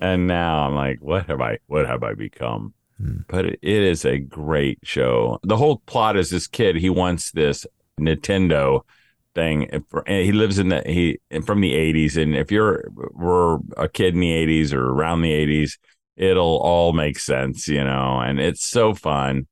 and 0.00 0.26
now 0.26 0.66
I'm 0.66 0.74
like, 0.74 0.98
what 1.00 1.26
have 1.26 1.40
I, 1.40 1.58
what 1.66 1.86
have 1.86 2.02
I 2.02 2.14
become? 2.14 2.74
Hmm. 3.00 3.18
But 3.28 3.46
it, 3.46 3.58
it 3.62 3.82
is 3.82 4.04
a 4.04 4.18
great 4.18 4.78
show. 4.82 5.38
The 5.42 5.56
whole 5.56 5.78
plot 5.86 6.16
is 6.16 6.30
this 6.30 6.46
kid. 6.46 6.76
He 6.76 6.90
wants 6.90 7.30
this 7.32 7.66
Nintendo 7.98 8.82
thing. 9.34 9.84
He 10.06 10.32
lives 10.32 10.58
in 10.58 10.68
the 10.68 10.82
he 10.84 11.20
from 11.44 11.60
the 11.60 11.74
80s, 11.74 12.20
and 12.20 12.34
if 12.34 12.50
you're 12.50 12.88
were 13.12 13.58
a 13.76 13.88
kid 13.88 14.14
in 14.14 14.20
the 14.20 14.32
80s 14.32 14.72
or 14.72 14.90
around 14.90 15.22
the 15.22 15.32
80s, 15.32 15.78
it'll 16.16 16.58
all 16.58 16.92
make 16.92 17.18
sense, 17.18 17.68
you 17.68 17.84
know. 17.84 18.20
And 18.20 18.40
it's 18.40 18.64
so 18.64 18.94
fun 18.94 19.46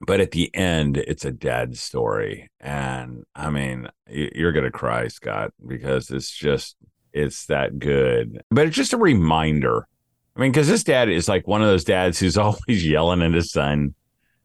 but 0.00 0.20
at 0.20 0.32
the 0.32 0.54
end 0.54 0.96
it's 0.96 1.24
a 1.24 1.30
dad 1.30 1.76
story 1.76 2.50
and 2.60 3.24
i 3.34 3.48
mean 3.48 3.88
you're 4.08 4.52
gonna 4.52 4.70
cry 4.70 5.08
scott 5.08 5.52
because 5.66 6.10
it's 6.10 6.30
just 6.30 6.76
it's 7.16 7.46
that 7.46 7.78
good. 7.78 8.42
But 8.50 8.66
it's 8.66 8.76
just 8.76 8.92
a 8.92 8.98
reminder. 8.98 9.88
I 10.36 10.40
mean 10.40 10.52
because 10.52 10.68
this 10.68 10.84
dad 10.84 11.08
is 11.08 11.28
like 11.28 11.46
one 11.46 11.62
of 11.62 11.68
those 11.68 11.84
dads 11.84 12.18
who's 12.18 12.36
always 12.36 12.86
yelling 12.86 13.22
at 13.22 13.32
his 13.32 13.50
son 13.50 13.94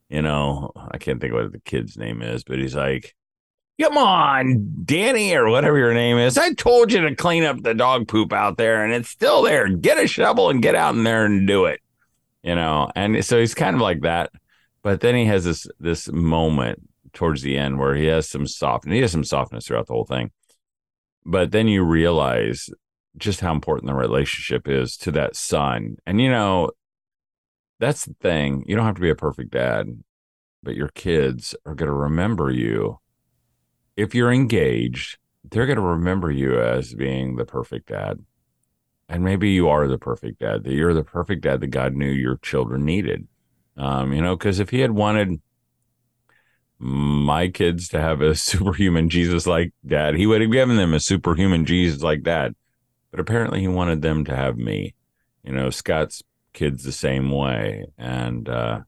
you 0.10 0.22
know? 0.22 0.74
I 0.92 0.98
can't 0.98 1.22
think 1.22 1.34
what 1.34 1.52
the 1.52 1.60
kid's 1.60 1.98
name 1.98 2.22
is 2.22 2.44
but 2.44 2.60
he's 2.60 2.76
like 2.76 3.14
come 3.80 3.98
on 3.98 4.84
danny 4.86 5.34
or 5.36 5.50
whatever 5.50 5.78
your 5.78 5.94
name 5.94 6.18
is. 6.18 6.38
I 6.38 6.54
told 6.54 6.92
you 6.92 7.02
to 7.02 7.16
clean 7.16 7.44
up 7.44 7.62
the 7.62 7.74
dog 7.74 8.08
poop 8.08 8.32
out 8.32 8.58
there 8.58 8.84
and 8.84 8.94
it's 8.94 9.10
still 9.10 9.42
there. 9.42 9.68
Get 9.68 9.98
a 9.98 10.08
shovel 10.08 10.50
and 10.50 10.62
get 10.62 10.76
out 10.76 10.96
in 10.96 11.04
there 11.04 11.26
and 11.26 11.48
do 11.48 11.66
it 11.66 11.82
you 12.44 12.56
know? 12.56 12.90
And 12.96 13.24
so 13.24 13.40
he's 13.40 13.54
kind 13.54 13.76
of 13.76 13.82
like 13.82 14.02
that 14.02 14.32
but 14.84 15.02
then 15.02 15.16
he 15.16 15.26
has 15.26 15.44
this 15.44 15.68
this 15.80 16.12
moment 16.12 16.90
towards 17.14 17.42
the 17.42 17.58
end 17.58 17.78
where 17.78 17.96
he 17.96 18.06
has 18.06 18.30
some 18.30 18.48
softness. 18.48 18.94
he 18.94 19.02
has 19.02 19.12
some 19.12 19.24
softness 19.24 19.68
throughout 19.68 19.88
the 19.88 19.94
whole 19.94 20.06
thing. 20.06 20.32
But 21.26 21.52
then 21.52 21.68
you 21.68 21.84
realize 21.84 22.70
just 23.18 23.42
how 23.42 23.52
important 23.52 23.88
the 23.88 23.94
relationship 23.94 24.68
is 24.68 24.96
to 24.98 25.12
that 25.12 25.36
son. 25.36 25.98
And 26.06 26.22
you 26.22 26.30
know 26.30 26.72
that's 27.80 28.06
the 28.06 28.16
thing. 28.22 28.64
You 28.68 28.76
don't 28.76 28.86
have 28.86 28.96
to 28.96 29.02
be 29.02 29.10
a 29.10 29.16
perfect 29.16 29.52
dad 29.52 29.88
but 30.64 30.76
your 30.76 30.90
kids 30.90 31.56
are 31.66 31.74
going 31.74 31.90
to 31.90 31.96
remember 31.96 32.52
you. 32.52 33.00
If 33.98 34.14
you're 34.14 34.32
engaged 34.32 35.18
they're 35.50 35.66
going 35.66 35.78
to 35.78 35.82
remember 35.82 36.32
you 36.32 36.60
as 36.62 36.94
being 36.94 37.36
the 37.36 37.46
perfect 37.46 37.90
dad. 37.90 38.24
And 39.10 39.24
maybe 39.24 39.50
you 39.50 39.68
are 39.70 39.88
the 39.88 39.98
perfect 39.98 40.40
dad 40.40 40.64
that 40.64 40.74
you're 40.74 40.94
the 40.94 41.04
perfect 41.04 41.42
dad 41.42 41.60
that 41.62 41.68
god 41.68 41.94
knew 41.94 42.10
your 42.10 42.38
children 42.38 42.86
needed 42.86 43.28
um, 43.78 44.14
you 44.14 44.22
know, 44.22 44.36
because 44.36 44.60
if 44.60 44.70
he 44.70 44.80
had 44.80 44.92
wanted 44.92 45.40
my 46.80 47.48
kids 47.48 47.88
to 47.90 48.02
have 48.02 48.22
a 48.22 48.36
superhuman 48.36 49.10
Jesus 49.10 49.46
like 49.48 49.72
dad, 49.86 50.16
he 50.16 50.26
would 50.28 50.42
have 50.42 50.52
given 50.52 50.78
them 50.78 50.94
a 50.94 51.00
superhuman 51.00 51.66
Jesus 51.66 52.02
like 52.02 52.24
dad. 52.24 52.56
But 53.12 53.20
apparently, 53.20 53.60
he 53.60 53.68
wanted 53.68 54.02
them 54.02 54.24
to 54.26 54.36
have 54.36 54.58
me. 54.58 54.94
You 55.44 55.52
know, 55.54 55.70
Scott's 55.70 56.24
kids 56.54 56.84
the 56.84 56.92
same 56.92 57.30
way. 57.32 57.86
And, 57.98 58.48
uh, 58.48 58.82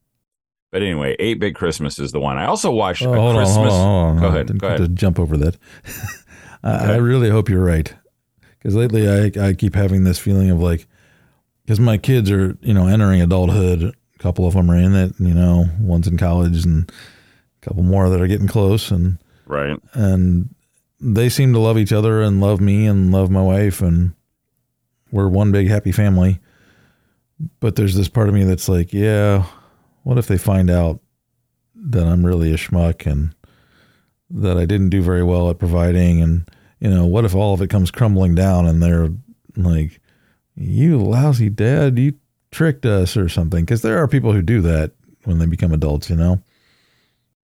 but 0.72 0.82
anyway, 0.82 1.16
8 1.20 1.40
Bit 1.40 1.56
Christmas 1.56 2.00
is 2.00 2.12
the 2.14 2.20
one. 2.20 2.38
I 2.38 2.46
also 2.46 2.72
watched 2.72 3.04
Oh, 3.06 3.14
a 3.14 3.18
hold 3.20 3.36
Christmas. 3.36 3.58
on, 3.58 3.64
hold 3.66 3.74
on, 3.74 3.82
hold 3.82 4.16
on. 4.16 4.22
Go 4.22 4.28
ahead, 4.28 4.60
go 4.60 4.68
ahead. 4.68 4.78
to 4.80 4.88
jump 4.88 5.20
over 5.20 5.36
that. 5.38 5.58
I, 6.64 6.94
I 6.94 6.96
really 6.96 7.30
hope 7.30 7.50
you're 7.50 7.64
right 7.64 7.94
because 8.58 8.74
lately 8.76 9.10
I 9.10 9.48
I 9.50 9.54
keep 9.54 9.76
having 9.76 10.06
this 10.06 10.18
feeling 10.18 10.50
of 10.50 10.62
like 10.62 10.88
because 11.66 11.78
my 11.82 11.98
kids 11.98 12.32
are 12.32 12.58
you 12.62 12.74
know 12.74 12.88
entering 12.88 13.22
adulthood. 13.22 13.94
A 14.24 14.26
couple 14.26 14.48
of 14.48 14.54
them 14.54 14.72
are 14.72 14.78
in 14.78 14.96
it. 14.96 15.14
You 15.20 15.34
know, 15.34 15.66
one's 15.82 16.08
in 16.08 16.16
college 16.18 16.64
and 16.64 16.90
a 16.90 17.66
couple 17.66 17.84
more 17.84 18.10
that 18.10 18.22
are 18.22 18.28
getting 18.28 18.48
close 18.48 18.90
and 18.90 19.18
Right. 19.46 19.78
and 19.94 20.56
they 21.02 21.28
seem 21.28 21.52
to 21.52 21.60
love 21.60 21.78
each 21.78 21.92
other 21.92 22.22
and 22.22 22.40
love 22.40 22.62
me 22.62 22.86
and 22.88 23.12
love 23.12 23.30
my 23.30 23.42
wife 23.42 23.82
and 23.82 24.14
we're 25.12 25.28
one 25.28 25.52
big 25.52 25.68
happy 25.68 25.92
family. 25.92 26.40
But 27.60 27.76
there's 27.76 27.96
this 27.96 28.08
part 28.08 28.30
of 28.30 28.34
me 28.34 28.46
that's 28.46 28.70
like, 28.70 28.94
yeah, 28.94 29.46
what 30.04 30.18
if 30.18 30.28
they 30.28 30.38
find 30.38 30.70
out 30.72 31.02
that 31.76 32.08
I'm 32.08 32.26
really 32.26 32.54
a 32.54 32.58
schmuck 32.58 33.06
and 33.06 33.36
that 34.30 34.58
I 34.58 34.66
didn't 34.66 34.90
do 34.90 35.02
very 35.02 35.24
well 35.24 35.50
at 35.50 35.60
providing 35.60 36.22
and 36.22 36.50
you 36.80 36.90
know, 36.90 37.06
what 37.06 37.26
if 37.26 37.36
all 37.36 37.54
of 37.54 37.62
it 37.62 37.70
comes 37.70 37.92
crumbling 37.92 38.36
down 38.36 38.66
and 38.66 38.82
they're 38.82 39.10
like, 39.58 40.00
you 40.56 40.98
lousy 41.02 41.50
dad, 41.50 42.00
you 42.00 42.14
tricked 42.54 42.86
us 42.86 43.18
or 43.18 43.28
something 43.28 43.66
because 43.66 43.82
there 43.82 43.98
are 43.98 44.08
people 44.08 44.32
who 44.32 44.42
do 44.42 44.62
that 44.62 44.92
when 45.26 45.40
they 45.40 45.46
become 45.46 45.74
adults, 45.74 46.10
you 46.10 46.16
know. 46.16 46.42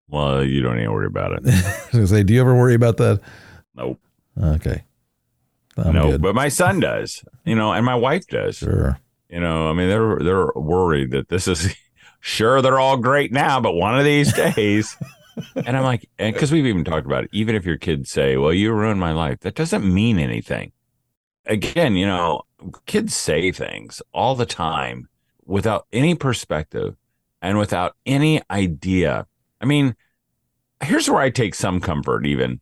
Well, 0.08 0.44
you 0.44 0.62
don't 0.62 0.76
need 0.76 0.84
to 0.84 0.92
worry 0.92 1.06
about 1.06 1.32
it. 1.32 1.40
I 1.46 1.50
was 1.50 1.88
gonna 1.92 2.06
say, 2.06 2.22
do 2.22 2.32
you 2.32 2.40
ever 2.40 2.54
worry 2.54 2.74
about 2.74 2.96
that? 2.98 3.20
Nope. 3.74 4.00
Okay. 4.42 4.84
I'm 5.76 5.94
no, 5.94 6.10
good. 6.12 6.22
but 6.22 6.34
my 6.34 6.48
son 6.48 6.80
does, 6.80 7.24
you 7.44 7.54
know, 7.54 7.72
and 7.72 7.84
my 7.86 7.94
wife 7.94 8.26
does. 8.26 8.56
Sure. 8.58 8.98
You 9.28 9.40
know, 9.40 9.68
I 9.68 9.72
mean, 9.72 9.88
they're 9.88 10.18
they're 10.18 10.52
worried 10.54 11.12
that 11.12 11.28
this 11.28 11.46
is 11.46 11.74
sure 12.20 12.60
they're 12.60 12.80
all 12.80 12.96
great 12.96 13.32
now, 13.32 13.60
but 13.60 13.72
one 13.72 13.98
of 13.98 14.04
these 14.04 14.32
days. 14.32 14.96
and 15.54 15.76
I'm 15.76 15.84
like, 15.84 16.08
and 16.18 16.34
because 16.34 16.50
we've 16.50 16.66
even 16.66 16.84
talked 16.84 17.06
about 17.06 17.24
it, 17.24 17.30
even 17.32 17.54
if 17.54 17.64
your 17.64 17.78
kids 17.78 18.10
say, 18.10 18.36
"Well, 18.36 18.52
you 18.52 18.72
ruined 18.72 19.00
my 19.00 19.12
life," 19.12 19.40
that 19.40 19.54
doesn't 19.54 19.84
mean 19.84 20.18
anything. 20.18 20.72
Again, 21.46 21.96
you 21.96 22.06
know, 22.06 22.42
kids 22.86 23.16
say 23.16 23.50
things 23.50 24.02
all 24.12 24.34
the 24.34 24.46
time 24.46 25.08
without 25.44 25.86
any 25.92 26.14
perspective 26.14 26.96
and 27.42 27.58
without 27.58 27.96
any 28.06 28.42
idea. 28.50 29.26
I 29.60 29.64
mean, 29.64 29.96
here's 30.82 31.08
where 31.08 31.20
I 31.20 31.30
take 31.30 31.54
some 31.54 31.80
comfort, 31.80 32.26
even, 32.26 32.60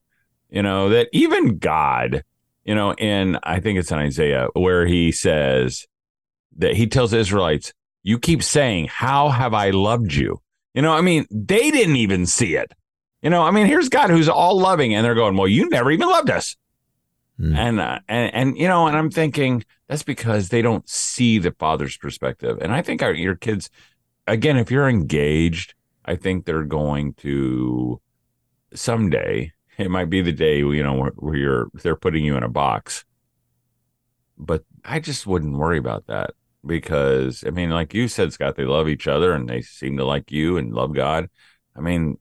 you 0.48 0.62
know, 0.62 0.88
that 0.88 1.08
even 1.12 1.58
God, 1.58 2.24
you 2.64 2.74
know, 2.74 2.94
in 2.94 3.38
I 3.42 3.60
think 3.60 3.78
it's 3.78 3.92
in 3.92 3.98
Isaiah 3.98 4.48
where 4.54 4.86
he 4.86 5.12
says 5.12 5.86
that 6.56 6.76
he 6.76 6.86
tells 6.86 7.12
Israelites, 7.12 7.72
You 8.02 8.18
keep 8.18 8.42
saying, 8.42 8.88
How 8.88 9.28
have 9.30 9.54
I 9.54 9.70
loved 9.70 10.14
you? 10.14 10.40
You 10.74 10.82
know, 10.82 10.92
I 10.92 11.00
mean, 11.00 11.26
they 11.30 11.70
didn't 11.70 11.96
even 11.96 12.26
see 12.26 12.56
it. 12.56 12.72
You 13.22 13.30
know, 13.30 13.42
I 13.42 13.50
mean, 13.50 13.66
here's 13.66 13.88
God 13.88 14.10
who's 14.10 14.28
all 14.28 14.58
loving, 14.58 14.94
and 14.94 15.04
they're 15.04 15.14
going, 15.14 15.36
Well, 15.36 15.48
you 15.48 15.68
never 15.68 15.90
even 15.90 16.08
loved 16.08 16.30
us. 16.30 16.56
Mm. 17.40 17.56
And, 17.56 17.80
uh, 17.80 17.98
and, 18.08 18.34
and, 18.34 18.58
you 18.58 18.66
know, 18.66 18.86
and 18.86 18.96
I'm 18.96 19.10
thinking 19.10 19.64
that's 19.88 20.02
because 20.02 20.48
they 20.48 20.62
don't 20.62 20.88
see 20.88 21.38
the 21.38 21.52
father's 21.52 21.96
perspective. 21.96 22.58
And 22.60 22.72
I 22.72 22.82
think 22.82 23.02
our, 23.02 23.12
your 23.12 23.36
kids, 23.36 23.70
again, 24.26 24.56
if 24.56 24.70
you're 24.70 24.88
engaged, 24.88 25.74
I 26.04 26.16
think 26.16 26.44
they're 26.44 26.64
going 26.64 27.14
to 27.14 28.00
someday, 28.74 29.52
it 29.76 29.90
might 29.90 30.10
be 30.10 30.20
the 30.20 30.32
day, 30.32 30.58
you 30.58 30.82
know, 30.82 30.94
where, 30.94 31.12
where 31.16 31.36
you're, 31.36 31.68
they're 31.74 31.94
putting 31.96 32.24
you 32.24 32.36
in 32.36 32.42
a 32.42 32.48
box. 32.48 33.04
But 34.36 34.64
I 34.84 35.00
just 35.00 35.26
wouldn't 35.26 35.56
worry 35.56 35.78
about 35.78 36.06
that. 36.06 36.30
because 36.64 37.44
I 37.46 37.50
mean, 37.50 37.70
like 37.70 37.94
you 37.94 38.08
said, 38.08 38.32
Scott, 38.32 38.56
they 38.56 38.64
love 38.64 38.88
each 38.88 39.08
other 39.08 39.32
and 39.32 39.48
they 39.48 39.62
seem 39.62 39.96
to 39.96 40.04
like 40.04 40.30
you 40.30 40.56
and 40.56 40.74
love 40.74 40.94
God. 40.94 41.28
I 41.76 41.80
mean, 41.80 42.18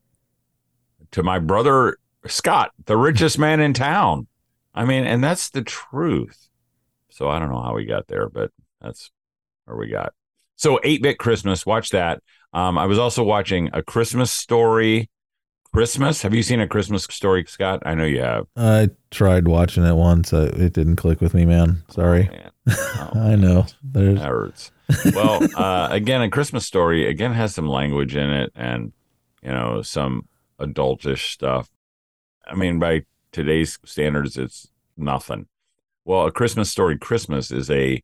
to 1.11 1.23
my 1.23 1.39
brother 1.39 1.97
Scott, 2.25 2.71
the 2.85 2.97
richest 2.97 3.39
man 3.39 3.59
in 3.59 3.73
town. 3.73 4.27
I 4.77 4.85
mean, 4.85 5.05
and 5.05 5.23
that's 5.23 5.49
the 5.49 5.63
truth. 5.63 6.49
So 7.09 7.27
I 7.27 7.39
don't 7.39 7.49
know 7.49 7.61
how 7.61 7.73
we 7.73 7.85
got 7.85 8.07
there, 8.07 8.29
but 8.29 8.51
that's 8.79 9.11
where 9.65 9.75
we 9.75 9.87
got. 9.87 10.13
So 10.55 10.79
8 10.83 11.01
bit 11.01 11.17
Christmas, 11.17 11.65
watch 11.65 11.89
that. 11.89 12.21
Um, 12.53 12.77
I 12.77 12.85
was 12.85 12.99
also 12.99 13.23
watching 13.23 13.69
a 13.73 13.81
Christmas 13.81 14.31
story. 14.31 15.09
Christmas. 15.73 16.21
Have 16.21 16.33
you 16.33 16.43
seen 16.43 16.59
a 16.59 16.67
Christmas 16.67 17.03
story, 17.03 17.43
Scott? 17.47 17.83
I 17.85 17.93
know 17.93 18.05
you 18.05 18.21
have. 18.21 18.45
I 18.55 18.89
tried 19.11 19.47
watching 19.47 19.83
it 19.83 19.95
once. 19.95 20.31
Uh, 20.31 20.51
it 20.55 20.73
didn't 20.73 20.95
click 20.95 21.21
with 21.21 21.33
me, 21.33 21.45
man. 21.45 21.83
Sorry. 21.89 22.29
Oh, 22.69 23.11
man. 23.13 23.31
I 23.31 23.35
know. 23.37 23.65
There's 23.81 24.19
That 24.19 24.27
hurts. 24.27 24.71
Well, 25.13 25.41
uh, 25.55 25.87
again, 25.91 26.21
a 26.21 26.29
Christmas 26.29 26.65
story 26.65 27.07
again 27.07 27.31
has 27.31 27.55
some 27.55 27.69
language 27.69 28.13
in 28.13 28.29
it, 28.29 28.51
and 28.55 28.91
you 29.41 29.51
know 29.53 29.81
some 29.83 30.27
adultish 30.59 31.31
stuff. 31.31 31.69
I 32.45 32.55
mean, 32.55 32.77
by 32.77 33.03
today's 33.37 33.79
standards, 33.85 34.37
it's 34.37 34.69
nothing. 34.95 35.47
Well, 36.05 36.27
a 36.27 36.31
Christmas 36.31 36.69
story, 36.69 36.97
Christmas 36.97 37.51
is 37.51 37.69
a 37.69 38.01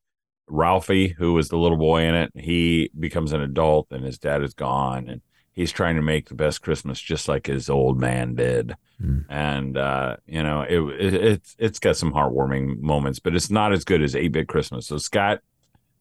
Ralphie 0.47 1.09
who 1.17 1.33
was 1.33 1.49
the 1.49 1.57
little 1.57 1.77
boy 1.77 2.03
in 2.03 2.15
it. 2.15 2.31
He 2.35 2.91
becomes 2.97 3.31
an 3.31 3.41
adult, 3.41 3.87
and 3.91 4.03
his 4.03 4.17
dad 4.17 4.43
is 4.43 4.53
gone, 4.53 5.07
and 5.09 5.21
he's 5.51 5.71
trying 5.71 5.95
to 5.95 6.01
make 6.01 6.29
the 6.29 6.35
best 6.35 6.61
Christmas, 6.61 6.99
just 6.99 7.27
like 7.27 7.47
his 7.47 7.69
old 7.69 7.99
man 7.99 8.35
did. 8.35 8.75
Mm. 9.01 9.25
And 9.29 9.77
uh, 9.77 10.17
you 10.25 10.43
know, 10.43 10.61
it, 10.61 10.79
it 10.99 11.13
it's 11.13 11.55
it's 11.57 11.79
got 11.79 11.97
some 11.97 12.13
heartwarming 12.13 12.79
moments, 12.81 13.19
but 13.19 13.35
it's 13.35 13.49
not 13.49 13.73
as 13.73 13.85
good 13.85 14.01
as 14.01 14.15
Eight 14.15 14.33
Bit 14.33 14.47
Christmas. 14.47 14.87
So 14.87 14.97
Scott 14.97 15.39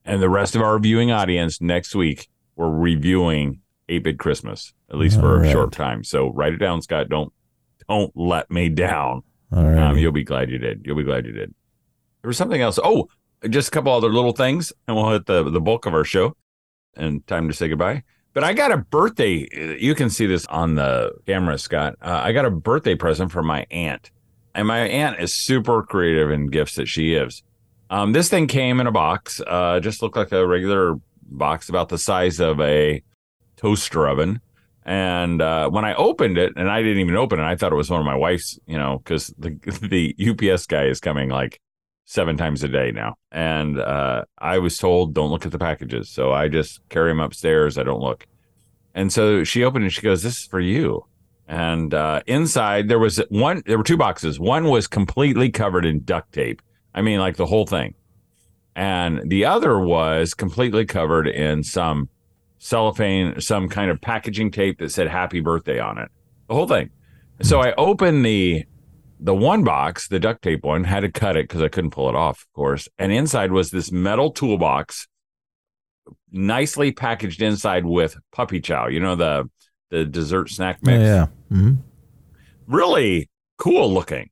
and 0.05 0.23
the 0.23 0.29
rest 0.29 0.57
of 0.57 0.62
our 0.62 0.79
viewing 0.79 1.11
audience 1.11 1.61
next 1.61 1.95
week 1.95 2.29
we're 2.57 2.71
reviewing 2.71 3.61
8-bit 3.89 4.19
christmas 4.19 4.73
at 4.91 4.97
least 4.97 5.19
for 5.19 5.39
All 5.39 5.45
a 5.45 5.51
short 5.51 5.73
time 5.73 6.05
so 6.05 6.31
write 6.31 6.53
it 6.53 6.59
down 6.59 6.83
scott 6.83 7.09
don't 7.09 7.33
don't 7.89 8.12
let 8.17 8.51
me 8.51 8.69
down. 8.69 9.23
All 9.55 9.65
right. 9.65 9.79
um, 9.79 9.99
you'll 9.99 10.12
be 10.12 10.25
glad 10.25 10.51
you 10.51 10.59
did. 10.59 10.83
You'll 10.85 10.97
be 10.97 11.05
glad 11.05 11.27
you 11.27 11.33
did. 11.33 11.55
There 12.23 12.29
was 12.29 12.37
something 12.37 12.61
else. 12.61 12.79
Oh 12.83 13.09
just 13.49 13.69
a 13.69 13.71
couple 13.71 13.93
other 13.93 14.12
little 14.12 14.33
things 14.33 14.73
and 14.87 14.97
we'll 14.97 15.11
hit 15.11 15.27
the 15.27 15.49
the 15.51 15.61
bulk 15.61 15.87
of 15.87 15.95
our 15.95 16.05
show 16.05 16.37
and 16.97 17.27
time 17.27 17.49
to 17.49 17.55
say 17.55 17.69
goodbye. 17.69 18.03
But 18.35 18.45
i 18.45 18.53
got 18.53 18.73
a 18.73 18.79
birthday 18.79 19.47
you 19.79 19.95
can 19.95 20.09
see 20.11 20.27
this 20.27 20.47
on 20.47 20.75
the 20.77 21.12
camera 21.27 21.59
scott. 21.59 21.97
Uh, 22.01 22.21
i 22.23 22.33
got 22.33 22.45
a 22.45 22.51
birthday 22.51 22.95
present 22.95 23.33
from 23.33 23.47
my 23.47 23.67
aunt 23.71 24.11
and 24.55 24.67
my 24.67 24.81
aunt 24.81 25.21
is 25.21 25.35
super 25.35 25.83
creative 25.83 26.31
in 26.31 26.49
gifts 26.49 26.77
that 26.77 26.87
she 26.87 27.11
gives. 27.11 27.43
Um, 27.91 28.12
this 28.12 28.29
thing 28.31 28.47
came 28.47 28.81
in 28.81 28.87
a 28.87 28.93
box, 28.93 29.41
uh, 29.47 29.81
just 29.81 30.03
looked 30.03 30.17
like 30.17 30.33
a 30.33 30.47
regular 30.47 30.95
box 31.23 31.69
about 31.69 31.89
the 31.89 31.99
size 31.99 32.41
of 32.41 32.61
a 32.61 33.03
toaster 33.57 34.09
oven. 34.09 34.41
And 34.85 35.41
uh, 35.41 35.71
when 35.71 35.85
I 35.85 35.95
opened 35.95 36.39
it, 36.39 36.53
and 36.57 36.69
I 36.69 36.83
didn't 36.83 36.99
even 36.99 37.17
open 37.17 37.39
it, 37.39 37.45
I 37.45 37.55
thought 37.55 37.73
it 37.73 37.77
was 37.77 37.91
one 37.91 38.01
of 38.01 38.07
my 38.07 38.17
wife's, 38.17 38.59
you 38.67 38.77
know, 38.77 38.99
because 38.99 39.33
the 39.39 39.51
the 39.83 40.17
UPS 40.19 40.67
guy 40.67 40.87
is 40.87 41.01
coming 41.01 41.29
like 41.29 41.61
seven 42.05 42.37
times 42.37 42.62
a 42.62 42.69
day 42.69 42.91
now. 42.93 43.17
And 43.31 43.79
uh, 43.79 44.25
I 44.39 44.59
was 44.59 44.77
told, 44.77 45.15
don't 45.15 45.31
look 45.31 45.47
at 45.47 45.53
the 45.53 45.59
packages. 45.59 46.11
So 46.11 46.33
I 46.33 46.49
just 46.49 46.81
carry 46.89 47.11
them 47.11 47.21
upstairs. 47.21 47.79
I 47.79 47.85
don't 47.85 48.01
look. 48.01 48.27
And 48.95 49.12
so 49.12 49.45
she 49.45 49.65
opened 49.65 49.85
it 49.85 49.87
and 49.87 49.93
she 49.93 50.03
goes, 50.03 50.23
This 50.23 50.39
is 50.39 50.47
for 50.47 50.61
you. 50.61 51.07
And 51.49 51.95
uh, 51.95 52.23
inside 52.27 52.89
there 52.89 52.99
was 52.99 53.19
one, 53.29 53.62
there 53.67 53.79
were 53.79 53.85
two 53.85 53.97
boxes. 53.97 54.39
One 54.39 54.69
was 54.69 54.87
completely 54.87 55.51
covered 55.51 55.85
in 55.85 56.03
duct 56.05 56.33
tape. 56.33 56.62
I 56.95 57.03
mean, 57.03 57.19
like 57.19 57.37
the 57.37 57.47
whole 57.47 57.67
thing. 57.67 57.95
And 58.75 59.31
the 59.31 59.45
other 59.45 59.79
was 59.79 60.35
completely 60.35 60.87
covered 60.87 61.29
in 61.29 61.62
some 61.62 62.09
cellophane, 62.62 63.40
some 63.40 63.69
kind 63.69 63.90
of 63.90 64.00
packaging 64.00 64.52
tape 64.52 64.78
that 64.78 64.90
said 64.90 65.09
happy 65.09 65.40
birthday 65.40 65.81
on 65.81 65.99
it. 65.99 66.09
The 66.49 66.54
whole 66.54 66.69
thing. 66.69 66.90
So 67.42 67.61
I 67.61 67.72
opened 67.75 68.25
the 68.25 68.64
the 69.18 69.35
one 69.35 69.64
box, 69.64 70.09
the 70.09 70.18
duct 70.18 70.42
tape 70.42 70.64
one, 70.64 70.85
had 70.85 71.01
to 71.01 71.11
cut 71.11 71.37
it 71.37 71.48
because 71.48 71.62
I 71.62 71.68
couldn't 71.68 71.90
pull 71.90 72.09
it 72.09 72.14
off, 72.14 72.42
of 72.42 72.53
course. 72.53 72.88
And 72.98 73.12
inside 73.12 73.53
was 73.53 73.70
this 73.70 73.90
metal 73.90 74.31
toolbox, 74.31 75.09
nicely 76.31 76.92
packaged 76.92 77.42
inside 77.42 77.85
with 77.85 78.16
puppy 78.33 78.61
chow, 78.61 78.87
you 78.87 79.01
know, 79.01 79.16
the 79.16 79.51
the 79.90 80.05
dessert 80.05 80.48
snack 80.48 80.79
yeah. 80.83 80.90
mix 80.90 81.03
yeah. 81.03 81.27
hmm 81.48 81.72
really 82.66 83.29
cool 83.59 83.92
looking. 83.92 84.31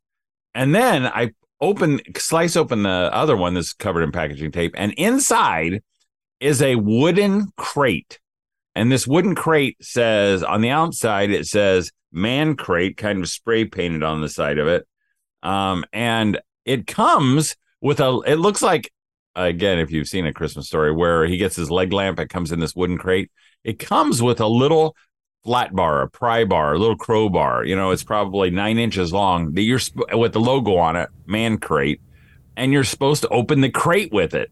And 0.54 0.74
then 0.74 1.06
I 1.06 1.32
open, 1.60 2.00
slice 2.16 2.56
open 2.56 2.82
the 2.82 3.10
other 3.12 3.36
one 3.36 3.54
that's 3.54 3.72
covered 3.72 4.02
in 4.02 4.12
packaging 4.12 4.52
tape, 4.52 4.74
and 4.76 4.92
inside 4.94 5.82
is 6.40 6.62
a 6.62 6.76
wooden 6.76 7.52
crate. 7.56 8.18
And 8.74 8.90
this 8.90 9.06
wooden 9.06 9.34
crate 9.34 9.76
says 9.80 10.42
on 10.42 10.60
the 10.60 10.70
outside, 10.70 11.30
it 11.30 11.46
says 11.46 11.92
man 12.12 12.56
crate, 12.56 12.96
kind 12.96 13.20
of 13.20 13.28
spray 13.28 13.64
painted 13.64 14.02
on 14.02 14.20
the 14.20 14.28
side 14.28 14.58
of 14.58 14.66
it. 14.66 14.86
Um, 15.42 15.84
and 15.92 16.40
it 16.64 16.86
comes 16.86 17.56
with 17.80 18.00
a, 18.00 18.20
it 18.26 18.36
looks 18.36 18.62
like, 18.62 18.92
again, 19.34 19.78
if 19.78 19.90
you've 19.90 20.08
seen 20.08 20.26
a 20.26 20.32
Christmas 20.32 20.66
story 20.66 20.92
where 20.92 21.26
he 21.26 21.36
gets 21.36 21.56
his 21.56 21.70
leg 21.70 21.92
lamp, 21.92 22.18
it 22.20 22.28
comes 22.28 22.52
in 22.52 22.60
this 22.60 22.74
wooden 22.74 22.98
crate. 22.98 23.30
It 23.64 23.78
comes 23.78 24.22
with 24.22 24.40
a 24.40 24.46
little 24.46 24.96
flat 25.44 25.74
bar, 25.74 26.02
a 26.02 26.10
pry 26.10 26.44
bar, 26.44 26.74
a 26.74 26.78
little 26.78 26.96
crowbar. 26.96 27.64
You 27.64 27.76
know, 27.76 27.90
it's 27.90 28.04
probably 28.04 28.50
nine 28.50 28.78
inches 28.78 29.12
long. 29.12 29.54
That 29.54 29.62
you're 29.62 29.78
sp- 29.80 30.12
with 30.12 30.32
the 30.32 30.40
logo 30.40 30.76
on 30.76 30.96
it, 30.96 31.08
man 31.26 31.58
crate, 31.58 32.00
and 32.56 32.72
you're 32.72 32.84
supposed 32.84 33.22
to 33.22 33.28
open 33.28 33.60
the 33.60 33.70
crate 33.70 34.12
with 34.12 34.34
it. 34.34 34.50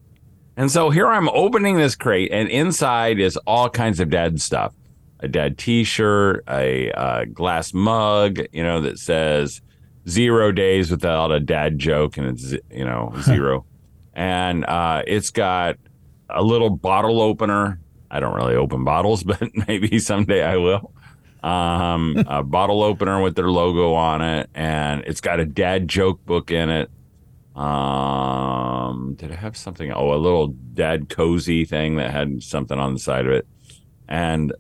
And 0.59 0.73
so 0.73 0.91
here 0.91 1.07
I'm 1.07 1.29
opening 1.29 1.77
this 1.77 1.95
crate, 1.95 2.33
and 2.33 2.49
inside 2.49 3.21
is 3.21 3.37
all 3.47 3.71
kinds 3.71 4.01
of 4.01 4.11
dad 4.11 4.41
stuff: 4.41 4.75
a 5.21 5.29
dad 5.29 5.57
T-shirt, 5.57 6.43
a 6.49 6.91
uh, 6.91 7.25
glass 7.27 7.73
mug, 7.73 8.41
you 8.53 8.65
know, 8.65 8.81
that 8.81 8.99
says 8.99 9.63
zero 10.09 10.51
days 10.51 10.91
without 10.91 11.31
a 11.31 11.39
dad 11.39 11.79
joke, 11.79 12.17
and 12.17 12.27
it's 12.27 12.57
you 12.73 12.85
know 12.85 13.15
zero, 13.23 13.67
and 14.15 14.65
uh, 14.65 15.05
it's 15.07 15.31
got 15.31 15.77
a 16.29 16.43
little 16.43 16.71
bottle 16.71 17.23
opener. 17.23 17.79
I 18.11 18.19
don't 18.19 18.35
really 18.35 18.57
open 18.57 18.83
bottles, 18.83 19.23
but 19.23 19.41
maybe 19.69 20.01
someday 20.01 20.43
I 20.43 20.57
will. 20.57 20.93
Um, 21.41 22.25
a 22.27 22.43
bottle 22.43 22.83
opener 22.83 23.23
with 23.23 23.37
their 23.37 23.49
logo 23.49 23.95
on 23.95 24.23
it, 24.23 24.51
and 24.57 25.05
it's 25.07 25.21
got 25.21 25.39
a 25.39 25.47
dad 25.47 25.87
joke 25.87 26.27
book 26.27 26.51
in 26.51 26.69
it. 26.69 26.91
Um, 27.59 29.15
did 29.15 29.33
I 29.33 29.35
have 29.35 29.57
something? 29.57 29.93
Oh, 29.93 30.15
a 30.15 30.17
little 30.17 30.49
dad 30.49 31.09
cozy 31.09 31.65
thing 31.65 31.97
that 31.97 32.11
had 32.11 32.43
something 32.43 32.79
on 32.79 32.95
the 32.95 33.01
side 33.01 33.27
of 33.27 33.33
it, 33.33 33.47
and 34.09 34.53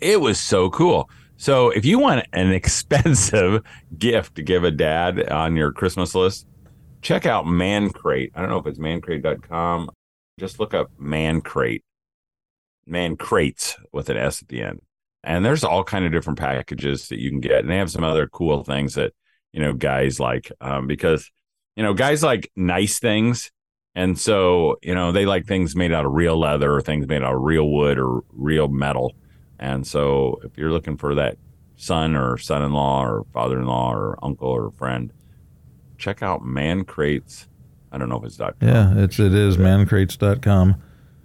it 0.00 0.20
was 0.20 0.38
so 0.38 0.70
cool. 0.70 1.10
So, 1.36 1.70
if 1.70 1.84
you 1.84 1.98
want 1.98 2.26
an 2.32 2.52
expensive 2.52 3.62
gift 3.98 4.36
to 4.36 4.42
give 4.42 4.64
a 4.64 4.70
dad 4.70 5.28
on 5.30 5.56
your 5.56 5.72
Christmas 5.72 6.14
list, 6.14 6.46
check 7.02 7.26
out 7.26 7.46
Man 7.46 7.90
Crate. 7.90 8.32
I 8.34 8.40
don't 8.40 8.50
know 8.50 8.58
if 8.58 8.66
it's 8.66 8.78
mancrate.com. 8.78 9.90
Just 10.38 10.60
look 10.60 10.74
up 10.74 10.90
Man 10.98 11.40
Crate 11.40 11.82
man 12.86 13.16
crates 13.16 13.76
with 13.92 14.08
an 14.08 14.16
S 14.16 14.42
at 14.42 14.48
the 14.48 14.62
end. 14.62 14.80
And 15.24 15.44
there's 15.44 15.64
all 15.64 15.82
kind 15.82 16.04
of 16.04 16.12
different 16.12 16.38
packages 16.38 17.08
that 17.08 17.20
you 17.20 17.30
can 17.30 17.40
get. 17.40 17.60
And 17.60 17.70
they 17.70 17.78
have 17.78 17.90
some 17.90 18.04
other 18.04 18.28
cool 18.28 18.62
things 18.62 18.94
that, 18.94 19.12
you 19.52 19.60
know, 19.60 19.72
guys 19.72 20.20
like 20.20 20.52
um, 20.60 20.86
because, 20.86 21.30
you 21.76 21.82
know, 21.82 21.94
guys 21.94 22.22
like 22.22 22.50
nice 22.56 22.98
things. 22.98 23.50
And 23.94 24.18
so, 24.18 24.78
you 24.82 24.94
know, 24.94 25.12
they 25.12 25.24
like 25.24 25.46
things 25.46 25.74
made 25.76 25.92
out 25.92 26.04
of 26.04 26.12
real 26.12 26.38
leather 26.38 26.72
or 26.74 26.80
things 26.82 27.06
made 27.06 27.22
out 27.22 27.34
of 27.34 27.40
real 27.42 27.68
wood 27.70 27.98
or 27.98 28.22
real 28.32 28.68
metal. 28.68 29.14
And 29.58 29.86
so 29.86 30.38
if 30.44 30.58
you're 30.58 30.70
looking 30.72 30.96
for 30.98 31.14
that 31.14 31.38
son 31.76 32.14
or 32.16 32.36
son-in-law 32.36 33.04
or 33.06 33.24
father-in-law 33.32 33.92
or 33.94 34.18
uncle 34.22 34.48
or 34.48 34.70
friend, 34.72 35.12
check 35.96 36.22
out 36.22 36.44
Man 36.44 36.84
Crates. 36.84 37.48
I 37.90 37.96
don't 37.98 38.10
know 38.10 38.18
if 38.18 38.24
it's 38.24 38.36
dot 38.36 38.58
com. 38.60 38.68
Yeah. 38.68 38.92
It's 39.04 39.18
it 39.18 39.32
is 39.32 39.56
mancrates.com. 39.56 40.74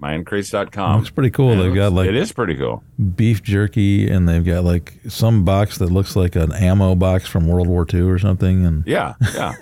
mancrates.com. 0.02 0.98
Looks 0.98 1.10
pretty 1.10 1.30
cool. 1.32 1.56
Yeah, 1.56 1.64
They've 1.64 1.76
got 1.76 1.94
like 1.94 2.08
it 2.10 2.16
is 2.16 2.32
pretty 2.32 2.56
cool. 2.56 2.84
beef 3.16 3.44
jerky, 3.44 4.10
and 4.10 4.28
they've 4.30 4.46
got 4.46 4.64
like 4.64 4.94
some 5.10 5.44
box 5.44 5.78
that 5.80 5.88
looks 5.92 6.16
like 6.16 6.36
an 6.36 6.54
ammo 6.54 6.96
box 6.96 7.28
from 7.28 7.48
World 7.48 7.68
War 7.68 7.86
II 7.94 8.02
or 8.02 8.18
something, 8.20 8.66
and 8.66 8.86
Yeah, 8.88 9.16
yeah. 9.36 9.56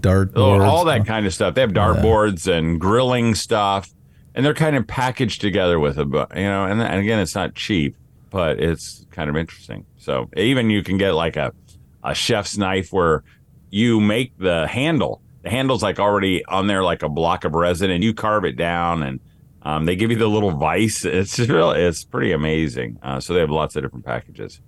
Dart 0.00 0.36
all, 0.36 0.56
boards. 0.58 0.64
all 0.64 0.84
that 0.86 1.06
kind 1.06 1.26
of 1.26 1.34
stuff. 1.34 1.54
They 1.54 1.60
have 1.60 1.70
dartboards 1.70 2.50
and 2.50 2.80
grilling 2.80 3.34
stuff, 3.34 3.90
and 4.34 4.44
they're 4.44 4.54
kind 4.54 4.76
of 4.76 4.86
packaged 4.86 5.40
together 5.40 5.78
with 5.78 5.98
a, 5.98 6.04
you 6.34 6.42
know. 6.42 6.64
And, 6.64 6.80
and 6.80 7.00
again, 7.00 7.18
it's 7.18 7.34
not 7.34 7.54
cheap, 7.54 7.96
but 8.30 8.60
it's 8.60 9.06
kind 9.10 9.30
of 9.30 9.36
interesting. 9.36 9.86
So 9.98 10.28
even 10.36 10.70
you 10.70 10.82
can 10.82 10.98
get 10.98 11.12
like 11.12 11.36
a 11.36 11.52
a 12.02 12.14
chef's 12.14 12.56
knife 12.56 12.92
where 12.92 13.22
you 13.70 14.00
make 14.00 14.36
the 14.38 14.66
handle. 14.66 15.22
The 15.42 15.50
handle's 15.50 15.82
like 15.82 15.98
already 16.00 16.44
on 16.46 16.66
there, 16.66 16.82
like 16.82 17.02
a 17.02 17.08
block 17.08 17.44
of 17.44 17.54
resin, 17.54 17.90
and 17.90 18.02
you 18.02 18.14
carve 18.14 18.44
it 18.44 18.56
down, 18.56 19.02
and 19.02 19.20
um, 19.62 19.84
they 19.84 19.96
give 19.96 20.10
you 20.10 20.16
the 20.16 20.28
little 20.28 20.50
vise. 20.50 21.04
It's 21.04 21.38
really, 21.38 21.80
it's 21.80 22.04
pretty 22.04 22.32
amazing. 22.32 22.98
Uh, 23.02 23.20
so 23.20 23.34
they 23.34 23.40
have 23.40 23.50
lots 23.50 23.76
of 23.76 23.82
different 23.82 24.04
packages. 24.04 24.60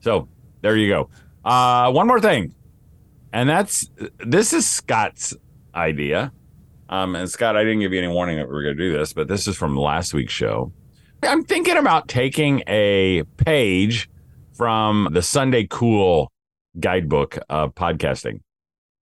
So 0.00 0.28
there 0.60 0.76
you 0.76 0.88
go. 0.88 1.10
Uh, 1.44 1.90
one 1.92 2.06
more 2.06 2.20
thing 2.20 2.54
and 3.32 3.48
that's 3.48 3.88
this 4.18 4.52
is 4.52 4.68
Scott's 4.68 5.34
idea. 5.74 6.32
Um, 6.88 7.14
and 7.14 7.28
Scott, 7.28 7.56
I 7.56 7.64
didn't 7.64 7.80
give 7.80 7.92
you 7.92 7.98
any 7.98 8.08
warning 8.08 8.38
that 8.38 8.46
we 8.46 8.52
were 8.54 8.62
going 8.62 8.76
to 8.76 8.82
do 8.82 8.96
this, 8.96 9.12
but 9.12 9.28
this 9.28 9.46
is 9.46 9.56
from 9.56 9.76
last 9.76 10.14
week's 10.14 10.32
show. 10.32 10.72
I'm 11.22 11.44
thinking 11.44 11.76
about 11.76 12.08
taking 12.08 12.62
a 12.66 13.24
page 13.36 14.08
from 14.56 15.08
the 15.12 15.20
Sunday 15.20 15.66
Cool 15.68 16.32
guidebook 16.78 17.38
of 17.48 17.74
podcasting. 17.74 18.40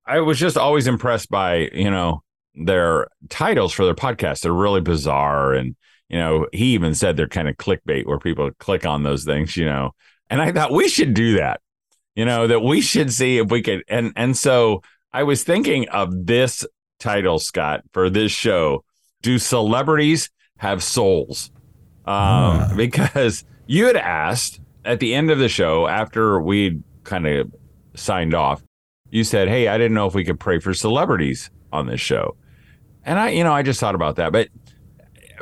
I 0.06 0.20
was 0.20 0.40
just 0.40 0.58
always 0.58 0.88
impressed 0.88 1.30
by, 1.30 1.70
you 1.74 1.92
know, 1.92 2.24
their 2.56 3.08
titles 3.30 3.74
for 3.74 3.86
their 3.86 3.96
podcast. 3.96 4.42
They're 4.42 4.54
really 4.54 4.82
bizarre. 4.82 5.54
And, 5.54 5.76
you 6.10 6.18
know, 6.18 6.48
he 6.54 6.74
even 6.74 6.96
said 6.96 7.18
they're 7.18 7.28
kind 7.28 7.50
of 7.50 7.58
clickbait 7.58 8.06
where 8.06 8.20
people 8.20 8.50
click 8.60 8.86
on 8.86 9.04
those 9.04 9.26
things, 9.26 9.58
you 9.58 9.66
know. 9.66 9.92
And 10.30 10.42
I 10.42 10.52
thought 10.52 10.72
we 10.72 10.88
should 10.88 11.14
do 11.14 11.38
that, 11.38 11.62
you 12.16 12.26
know, 12.26 12.48
that 12.48 12.62
we 12.62 12.82
should 12.82 13.12
see 13.14 13.38
if 13.38 13.50
we 13.52 13.62
could. 13.62 13.84
And, 13.88 14.14
and 14.16 14.36
so 14.38 14.82
I 15.14 15.24
was 15.24 15.44
thinking 15.44 15.88
of 15.90 16.26
this 16.26 16.66
title, 17.00 17.40
Scott, 17.40 17.82
for 17.92 18.10
this 18.10 18.32
show. 18.32 18.84
Do 19.22 19.38
celebrities 19.40 20.30
have 20.58 20.84
souls? 20.84 21.52
Um, 22.06 22.14
Ah. 22.14 22.74
because 22.76 23.44
you 23.66 23.86
had 23.88 23.96
asked 23.98 24.60
at 24.84 25.00
the 25.00 25.16
end 25.16 25.32
of 25.32 25.40
the 25.40 25.50
show 25.50 25.88
after 25.88 26.40
we'd 26.40 26.84
kind 27.04 27.26
of 27.28 27.52
signed 27.96 28.34
off, 28.36 28.62
you 29.10 29.24
said, 29.24 29.48
Hey, 29.48 29.68
I 29.68 29.78
didn't 29.78 29.94
know 29.96 30.06
if 30.06 30.14
we 30.14 30.24
could 30.24 30.40
pray 30.40 30.60
for 30.60 30.74
celebrities 30.74 31.50
on 31.74 31.88
this 31.88 32.02
show. 32.02 32.36
And 33.04 33.20
I, 33.20 33.30
you 33.30 33.44
know, 33.44 33.54
I 33.54 33.64
just 33.64 33.80
thought 33.80 33.96
about 33.96 34.18
that. 34.18 34.32
But 34.32 34.50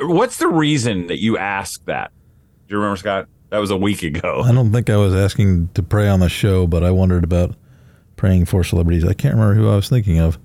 what's 0.00 0.38
the 0.38 0.48
reason 0.48 1.06
that 1.08 1.20
you 1.20 1.36
asked 1.38 1.86
that? 1.86 2.10
Do 2.66 2.74
you 2.74 2.78
remember, 2.78 2.96
Scott? 2.96 3.28
That 3.54 3.60
was 3.60 3.70
a 3.70 3.76
week 3.76 4.02
ago. 4.02 4.42
I 4.44 4.50
don't 4.50 4.72
think 4.72 4.90
I 4.90 4.96
was 4.96 5.14
asking 5.14 5.68
to 5.74 5.82
pray 5.84 6.08
on 6.08 6.18
the 6.18 6.28
show, 6.28 6.66
but 6.66 6.82
I 6.82 6.90
wondered 6.90 7.22
about 7.22 7.54
praying 8.16 8.46
for 8.46 8.64
celebrities. 8.64 9.04
I 9.04 9.12
can't 9.12 9.36
remember 9.36 9.54
who 9.54 9.70
I 9.70 9.76
was 9.76 9.88
thinking 9.88 10.18
of. 10.18 10.40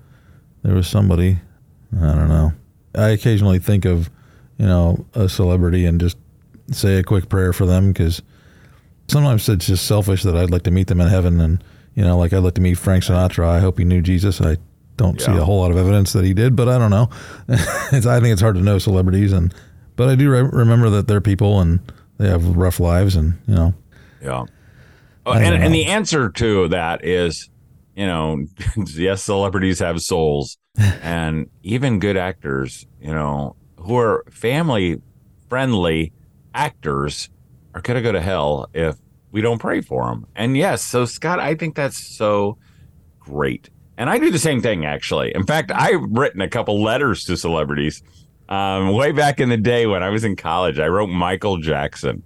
There 0.62 0.76
was 0.76 0.88
somebody. 0.88 1.39
I 2.00 2.13
don't 2.13 2.30
know. 2.30 2.54
I 2.93 3.08
occasionally 3.10 3.58
think 3.58 3.86
of, 3.86 4.12
you 4.60 4.67
know, 4.67 5.08
a 5.15 5.28
celebrity 5.28 5.88
and 5.88 6.00
just 6.00 6.19
say 6.72 7.00
a 7.00 7.04
quick 7.04 7.30
prayer 7.30 7.52
for 7.52 7.65
them 7.65 7.91
because 7.91 8.22
sometimes 9.08 9.50
it's 9.50 9.65
just 9.65 9.88
selfish 9.88 10.22
that 10.22 10.38
I'd 10.38 10.52
like 10.52 10.62
to 10.65 10.72
meet 10.72 10.86
them 10.86 11.02
in 11.02 11.08
heaven. 11.08 11.41
And, 11.41 11.63
you 11.95 12.04
know, 12.04 12.15
like 12.15 12.32
I'd 12.32 12.43
like 12.43 12.54
to 12.54 12.62
meet 12.62 12.76
Frank 12.76 13.06
Sinatra. 13.06 13.48
I 13.48 13.60
hope 13.60 13.80
he 13.80 13.86
knew 13.86 14.04
Jesus. 14.04 14.39
I 14.39 14.58
don't 14.98 15.19
see 15.19 15.32
a 15.32 15.43
whole 15.43 15.62
lot 15.62 15.72
of 15.72 15.78
evidence 15.78 16.13
that 16.13 16.26
he 16.26 16.36
did, 16.36 16.56
but 16.56 16.69
I 16.69 16.78
don't 16.78 16.91
know. 16.91 17.10
it's, 17.48 18.06
I 18.06 18.19
think 18.19 18.34
it's 18.34 18.41
hard 18.41 18.54
to 18.54 18.62
know 18.62 18.78
celebrities. 18.78 19.34
and 19.34 19.52
But 19.95 20.10
I 20.10 20.15
do 20.15 20.30
re- 20.30 20.41
remember 20.43 20.91
that 20.91 21.08
they're 21.08 21.22
people 21.22 21.60
and 21.60 21.80
they 22.19 22.29
have 22.29 22.55
rough 22.55 22.79
lives 22.79 23.15
and, 23.15 23.34
you 23.47 23.55
know, 23.55 23.73
Yeah. 24.21 24.45
Oh, 25.25 25.34
and, 25.34 25.63
and 25.63 25.73
the 25.73 25.86
answer 25.86 26.29
to 26.29 26.67
that 26.69 27.03
is, 27.05 27.49
you 27.95 28.05
know, 28.05 28.45
yes, 28.88 29.23
celebrities 29.23 29.79
have 29.79 30.01
souls, 30.01 30.58
and 31.01 31.49
even 31.63 31.99
good 31.99 32.17
actors, 32.17 32.86
you 33.01 33.13
know, 33.13 33.55
who 33.77 33.97
are 33.97 34.23
family 34.29 35.01
friendly 35.49 36.13
actors 36.53 37.29
are 37.73 37.82
going 37.82 37.95
to 37.95 38.01
go 38.01 38.12
to 38.12 38.21
hell 38.21 38.69
if 38.73 38.95
we 39.32 39.41
don't 39.41 39.60
pray 39.60 39.82
for 39.82 40.05
them. 40.05 40.27
And 40.36 40.55
yes, 40.55 40.84
so 40.84 41.05
Scott, 41.05 41.39
I 41.39 41.55
think 41.55 41.75
that's 41.75 41.97
so 41.97 42.58
great. 43.19 43.69
And 43.97 44.10
I 44.10 44.17
do 44.17 44.32
the 44.32 44.39
same 44.39 44.62
thing, 44.62 44.86
actually. 44.86 45.34
In 45.36 45.45
fact, 45.45 45.71
I've 45.73 46.01
written 46.01 46.41
a 46.41 46.47
couple 46.47 46.82
letters 46.82 47.25
to 47.25 47.36
celebrities 47.36 48.01
um, 48.49 48.91
way 48.93 49.12
back 49.12 49.39
in 49.39 49.49
the 49.49 49.57
day 49.57 49.85
when 49.85 50.03
I 50.03 50.09
was 50.09 50.23
in 50.23 50.35
college. 50.35 50.79
I 50.79 50.88
wrote 50.88 51.07
Michael 51.07 51.57
Jackson 51.57 52.23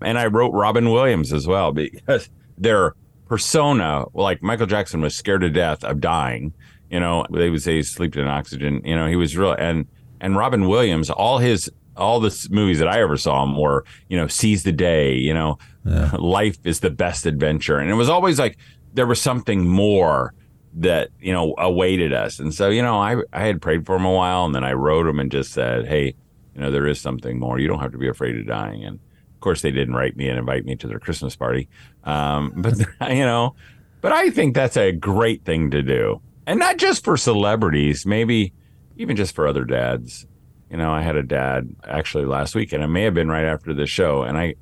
and 0.00 0.18
I 0.18 0.26
wrote 0.26 0.52
Robin 0.52 0.90
Williams 0.90 1.32
as 1.32 1.46
well 1.46 1.72
because 1.72 2.28
their 2.58 2.94
persona, 3.28 4.04
like 4.14 4.42
Michael 4.42 4.66
Jackson, 4.66 5.00
was 5.00 5.16
scared 5.16 5.42
to 5.42 5.50
death 5.50 5.84
of 5.84 6.00
dying. 6.00 6.52
You 6.90 7.00
know, 7.00 7.26
they 7.30 7.50
would 7.50 7.62
say 7.62 7.76
he 7.76 7.82
slept 7.82 8.16
in 8.16 8.26
oxygen. 8.26 8.82
You 8.84 8.96
know, 8.96 9.06
he 9.06 9.16
was 9.16 9.36
real. 9.36 9.52
And 9.52 9.86
and 10.20 10.36
Robin 10.36 10.66
Williams, 10.66 11.10
all 11.10 11.38
his 11.38 11.70
all 11.96 12.20
the 12.20 12.48
movies 12.50 12.78
that 12.78 12.88
I 12.88 13.00
ever 13.00 13.16
saw 13.16 13.42
him 13.42 13.58
were, 13.58 13.84
you 14.08 14.16
know, 14.16 14.26
seize 14.26 14.62
the 14.62 14.72
day. 14.72 15.14
You 15.14 15.34
know, 15.34 15.58
life 16.18 16.56
is 16.64 16.80
the 16.80 16.90
best 16.90 17.26
adventure, 17.26 17.78
and 17.78 17.90
it 17.90 17.94
was 17.94 18.08
always 18.08 18.38
like 18.38 18.56
there 18.94 19.06
was 19.06 19.20
something 19.20 19.68
more 19.68 20.32
that 20.76 21.08
you 21.18 21.32
know 21.32 21.54
awaited 21.58 22.12
us. 22.12 22.38
And 22.38 22.54
so, 22.54 22.68
you 22.68 22.82
know, 22.82 22.96
I 22.96 23.16
I 23.32 23.46
had 23.46 23.60
prayed 23.60 23.86
for 23.86 23.96
him 23.96 24.04
a 24.04 24.12
while, 24.12 24.44
and 24.44 24.54
then 24.54 24.64
I 24.64 24.72
wrote 24.72 25.06
him 25.06 25.18
and 25.18 25.30
just 25.30 25.52
said, 25.52 25.86
hey, 25.86 26.14
you 26.54 26.60
know, 26.60 26.70
there 26.70 26.86
is 26.86 27.00
something 27.00 27.38
more. 27.38 27.58
You 27.58 27.68
don't 27.68 27.80
have 27.80 27.92
to 27.92 27.98
be 27.98 28.08
afraid 28.08 28.38
of 28.38 28.46
dying. 28.46 28.84
And 28.84 29.00
of 29.34 29.40
course, 29.40 29.62
they 29.62 29.70
didn't 29.70 29.94
write 29.94 30.16
me 30.16 30.28
and 30.28 30.38
invite 30.38 30.64
me 30.64 30.76
to 30.76 30.86
their 30.86 31.00
Christmas 31.00 31.34
party. 31.34 31.68
Um, 32.04 32.52
but 32.56 32.78
you 33.10 33.24
know, 33.24 33.54
but 34.00 34.12
I 34.12 34.30
think 34.30 34.54
that's 34.54 34.76
a 34.76 34.92
great 34.92 35.44
thing 35.44 35.70
to 35.70 35.82
do, 35.82 36.20
and 36.46 36.58
not 36.58 36.76
just 36.76 37.04
for 37.04 37.16
celebrities. 37.16 38.06
Maybe 38.06 38.52
even 38.96 39.16
just 39.16 39.34
for 39.34 39.46
other 39.46 39.64
dads. 39.64 40.26
You 40.70 40.76
know, 40.76 40.90
I 40.90 41.00
had 41.00 41.14
a 41.14 41.22
dad 41.22 41.76
actually 41.86 42.24
last 42.24 42.56
week, 42.56 42.72
and 42.72 42.82
it 42.82 42.88
may 42.88 43.02
have 43.02 43.14
been 43.14 43.28
right 43.28 43.44
after 43.44 43.72
the 43.72 43.86
show, 43.86 44.22
and 44.22 44.36
I 44.36 44.56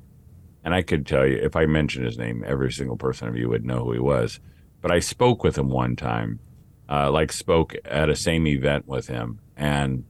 and 0.63 0.73
I 0.73 0.81
could 0.81 1.05
tell 1.05 1.25
you 1.25 1.37
if 1.37 1.55
I 1.55 1.65
mentioned 1.65 2.05
his 2.05 2.17
name, 2.17 2.43
every 2.45 2.71
single 2.71 2.95
person 2.95 3.27
of 3.27 3.35
you 3.35 3.49
would 3.49 3.65
know 3.65 3.83
who 3.83 3.93
he 3.93 3.99
was. 3.99 4.39
But 4.85 4.91
I 4.91 4.99
spoke 4.99 5.43
with 5.43 5.57
him 5.57 5.69
one 5.69 5.95
time, 5.95 6.39
uh, 6.87 7.09
like 7.09 7.31
spoke 7.31 7.73
at 7.85 8.07
a 8.07 8.15
same 8.15 8.45
event 8.45 8.87
with 8.87 9.07
him, 9.07 9.39
and 9.57 10.03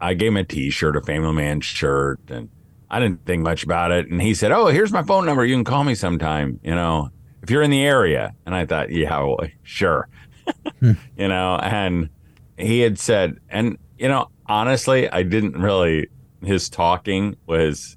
I 0.00 0.14
gave 0.14 0.28
him 0.28 0.36
a 0.36 0.44
T-shirt, 0.44 0.96
a 0.96 1.00
Family 1.00 1.32
Man 1.32 1.60
shirt, 1.60 2.20
and 2.28 2.50
I 2.88 3.00
didn't 3.00 3.26
think 3.26 3.42
much 3.42 3.64
about 3.64 3.90
it. 3.90 4.08
And 4.08 4.22
he 4.22 4.32
said, 4.32 4.52
"Oh, 4.52 4.68
here's 4.68 4.92
my 4.92 5.02
phone 5.02 5.26
number. 5.26 5.44
You 5.44 5.56
can 5.56 5.64
call 5.64 5.82
me 5.82 5.96
sometime. 5.96 6.60
You 6.62 6.76
know, 6.76 7.10
if 7.42 7.50
you're 7.50 7.64
in 7.64 7.72
the 7.72 7.82
area." 7.82 8.32
And 8.46 8.54
I 8.54 8.64
thought, 8.64 8.92
"Yeah, 8.92 9.24
well, 9.24 9.40
sure." 9.64 10.08
you 10.80 10.96
know, 11.16 11.56
and 11.56 12.10
he 12.56 12.78
had 12.82 12.96
said, 12.96 13.40
and 13.48 13.76
you 13.98 14.06
know, 14.06 14.28
honestly, 14.46 15.10
I 15.10 15.24
didn't 15.24 15.60
really. 15.60 16.06
His 16.44 16.68
talking 16.68 17.34
was 17.44 17.96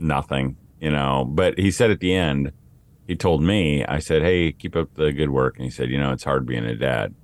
nothing, 0.00 0.56
you 0.80 0.90
know. 0.90 1.24
But 1.24 1.60
he 1.60 1.70
said 1.70 1.92
at 1.92 2.00
the 2.00 2.12
end, 2.12 2.50
he 3.06 3.16
told 3.16 3.42
me, 3.42 3.84
I 3.84 3.98
said, 3.98 4.22
"Hey, 4.22 4.52
keep 4.52 4.76
up 4.76 4.94
the 4.94 5.12
good 5.12 5.30
work." 5.30 5.56
And 5.56 5.64
he 5.64 5.70
said, 5.70 5.90
"You 5.90 5.98
know, 5.98 6.12
it's 6.12 6.24
hard 6.24 6.46
being 6.46 6.64
a 6.64 6.74
dad." 6.74 7.14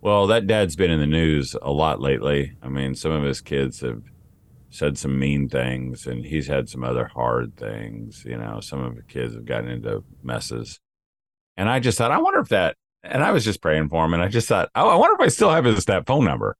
Well, 0.00 0.26
that 0.28 0.46
dad's 0.46 0.76
been 0.76 0.90
in 0.90 1.00
the 1.00 1.06
news 1.06 1.56
a 1.60 1.72
lot 1.72 2.00
lately. 2.00 2.56
I 2.62 2.68
mean, 2.68 2.94
some 2.94 3.12
of 3.12 3.24
his 3.24 3.40
kids 3.40 3.80
have 3.80 4.02
said 4.70 4.98
some 4.98 5.18
mean 5.18 5.48
things, 5.48 6.06
and 6.06 6.24
he's 6.24 6.46
had 6.46 6.68
some 6.68 6.84
other 6.84 7.06
hard 7.06 7.56
things. 7.56 8.24
You 8.24 8.36
know, 8.36 8.60
some 8.60 8.84
of 8.84 8.94
the 8.96 9.02
kids 9.02 9.34
have 9.34 9.44
gotten 9.44 9.70
into 9.70 10.04
messes. 10.22 10.80
And 11.56 11.68
I 11.68 11.80
just 11.80 11.98
thought, 11.98 12.12
I 12.12 12.18
wonder 12.18 12.40
if 12.40 12.50
that, 12.50 12.76
and 13.02 13.22
I 13.22 13.32
was 13.32 13.44
just 13.44 13.62
praying 13.62 13.88
for 13.88 14.04
him, 14.04 14.14
and 14.14 14.22
I 14.22 14.28
just 14.28 14.48
thought, 14.48 14.68
oh, 14.74 14.88
I 14.88 14.96
wonder 14.96 15.14
if 15.14 15.20
I 15.20 15.28
still 15.28 15.50
have 15.50 15.64
his 15.64 15.84
that 15.86 16.06
phone 16.06 16.24
number. 16.24 16.56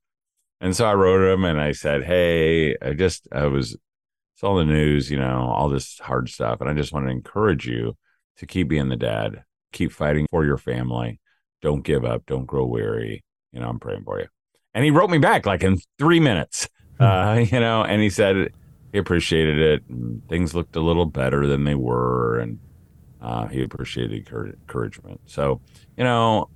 And 0.61 0.75
so 0.75 0.87
I 0.87 0.95
wrote 0.95 1.33
him 1.33 1.45
and 1.45 1.61
I 1.61 1.73
said, 1.73 2.05
hey, 2.05 2.77
I 2.81 2.95
just, 2.95 3.29
I 3.31 3.47
was, 3.47 3.77
saw 4.37 4.57
the 4.57 4.65
news, 4.65 5.11
you 5.11 5.19
know, 5.19 5.53
all 5.55 5.69
this 5.69 5.99
hard 5.99 6.31
stuff. 6.31 6.61
And 6.61 6.71
I 6.71 6.73
just 6.73 6.93
want 6.93 7.07
to 7.07 7.13
encourage 7.13 7.67
you 7.67 7.97
to 8.39 8.47
keep 8.47 8.69
being 8.69 8.89
the 8.89 8.97
dad, 8.97 9.45
keep 9.73 9.93
fighting 9.93 10.27
for 10.31 10.45
your 10.45 10.59
family. 10.59 11.21
Don't 11.63 11.83
give 11.83 12.05
up. 12.05 12.27
Don't 12.27 12.47
grow 12.47 12.67
weary. 12.67 13.25
You 13.53 13.61
know, 13.61 13.69
I'm 13.69 13.79
praying 13.79 14.05
for 14.05 14.21
you. 14.21 14.27
And 14.75 14.85
he 14.85 14.91
wrote 14.91 15.11
me 15.11 15.19
back 15.19 15.47
like 15.47 15.63
in 15.63 15.79
three 15.99 16.21
minutes, 16.21 16.69
uh, 17.01 17.43
you 17.51 17.61
know, 17.61 17.83
and 17.83 18.03
he 18.03 18.11
said 18.11 18.53
he 18.93 18.99
appreciated 18.99 19.59
it. 19.59 19.85
And 19.89 20.27
things 20.29 20.55
looked 20.55 20.77
a 20.77 20.81
little 20.81 21.07
better 21.07 21.47
than 21.47 21.65
they 21.65 21.75
were. 21.75 22.39
And 22.39 22.59
uh, 23.21 23.47
he 23.47 23.63
appreciated 23.63 24.29
encouragement. 24.29 25.21
So, 25.27 25.61
you 25.97 26.05
know, 26.05 26.51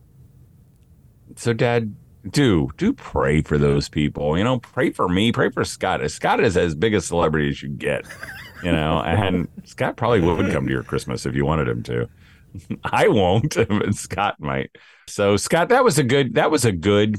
so 1.36 1.52
dad, 1.52 1.94
do 2.28 2.68
do 2.76 2.92
pray 2.92 3.40
for 3.40 3.56
those 3.56 3.88
people. 3.88 4.36
You 4.36 4.44
know, 4.44 4.58
pray 4.58 4.90
for 4.90 5.08
me, 5.08 5.32
pray 5.32 5.50
for 5.50 5.64
Scott. 5.64 6.08
Scott 6.10 6.40
is 6.40 6.56
as 6.56 6.74
big 6.74 6.94
a 6.94 7.00
celebrity 7.00 7.48
as 7.48 7.62
you 7.62 7.70
get. 7.70 8.04
You 8.62 8.72
know, 8.72 9.00
and 9.00 9.48
Scott 9.64 9.96
probably 9.96 10.20
would 10.20 10.52
come 10.52 10.66
to 10.66 10.72
your 10.72 10.82
Christmas 10.82 11.24
if 11.26 11.34
you 11.34 11.44
wanted 11.44 11.68
him 11.68 11.82
to. 11.84 12.08
I 12.84 13.08
won't, 13.08 13.54
but 13.68 13.94
Scott 13.94 14.36
might. 14.40 14.70
So 15.06 15.36
Scott, 15.36 15.68
that 15.70 15.84
was 15.84 15.98
a 15.98 16.04
good 16.04 16.34
that 16.34 16.50
was 16.50 16.64
a 16.64 16.72
good 16.72 17.16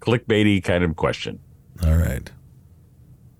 clickbaity 0.00 0.62
kind 0.62 0.84
of 0.84 0.96
question. 0.96 1.38
all 1.84 1.96
right. 1.96 2.30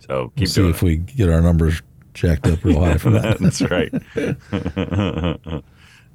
So 0.00 0.32
We'll 0.36 0.46
see 0.46 0.68
if 0.68 0.82
we 0.82 0.96
get 0.96 1.28
our 1.28 1.40
numbers 1.42 1.82
jacked 2.14 2.46
up 2.46 2.64
real 2.64 2.80
high 2.80 2.96
for 2.96 3.10
that. 3.10 3.38
That's 3.40 3.60
right. 3.60 3.92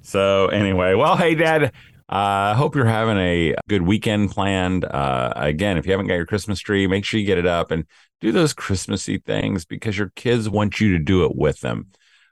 so 0.02 0.48
anyway, 0.48 0.96
well, 0.96 1.16
hey, 1.16 1.36
Dad. 1.36 1.72
I 2.10 2.52
uh, 2.52 2.56
hope 2.56 2.76
you're 2.76 2.86
having 2.86 3.18
a 3.18 3.56
good 3.68 3.82
weekend 3.82 4.32
planned. 4.32 4.84
Uh, 4.86 5.34
again, 5.36 5.78
if 5.78 5.86
you 5.86 5.94
haven't 5.94 6.08
got 6.08 6.16
your 6.16 6.26
Christmas 6.26 6.60
tree, 6.60 6.86
make 6.86 7.06
sure 7.06 7.20
you 7.20 7.26
get 7.26 7.38
it 7.38 7.46
up 7.46 7.72
and 7.72 7.86
do 8.20 8.32
those 8.32 8.54
Christmassy 8.54 9.18
things 9.18 9.66
because 9.66 9.98
your 9.98 10.12
kids 10.16 10.50
want 10.50 10.80
you 10.80 10.98
to 10.98 11.04
do 11.04 11.24
it 11.26 11.36
with 11.36 11.62
them. 11.62 11.88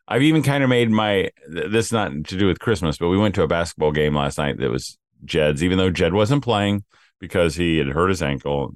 I've 0.08 0.24
even 0.24 0.44
kind 0.44 0.64
of 0.64 0.70
made 0.70 0.90
my 0.90 1.30
th- 1.52 1.72
this 1.72 1.92
not 1.92 2.12
to 2.12 2.38
do 2.38 2.48
with 2.48 2.60
Christmas, 2.60 2.98
but 2.98 3.08
we 3.08 3.18
went 3.18 3.34
to 3.36 3.44
a 3.44 3.48
basketball 3.48 3.92
game 3.92 4.14
last 4.14 4.38
night 4.38 4.58
that 4.58 4.70
was 4.70 4.98
Jed's, 5.24 5.64
even 5.64 5.78
though 5.78 5.90
Jed 5.90 6.14
wasn't 6.14 6.44
playing 6.44 6.84
because 7.20 7.56
he 7.56 7.78
had 7.78 7.88
hurt 7.88 8.10
his 8.10 8.22
ankle. 8.22 8.74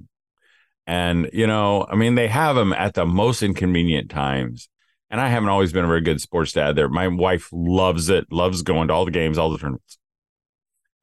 And, 0.86 1.28
you 1.32 1.46
know, 1.46 1.86
I 1.90 1.96
mean, 1.96 2.14
they 2.14 2.28
have 2.28 2.56
him 2.56 2.72
at 2.72 2.94
the 2.94 3.04
most 3.04 3.42
inconvenient 3.42 4.08
times. 4.08 4.68
And 5.10 5.20
I 5.20 5.28
haven't 5.28 5.50
always 5.50 5.72
been 5.72 5.84
a 5.84 5.88
very 5.88 6.00
good 6.00 6.20
sports 6.20 6.52
dad 6.52 6.74
there. 6.74 6.88
My 6.88 7.08
wife 7.08 7.48
loves 7.52 8.08
it, 8.08 8.32
loves 8.32 8.62
going 8.62 8.88
to 8.88 8.94
all 8.94 9.04
the 9.04 9.10
games, 9.10 9.36
all 9.36 9.50
the 9.50 9.58
tournaments. 9.58 9.98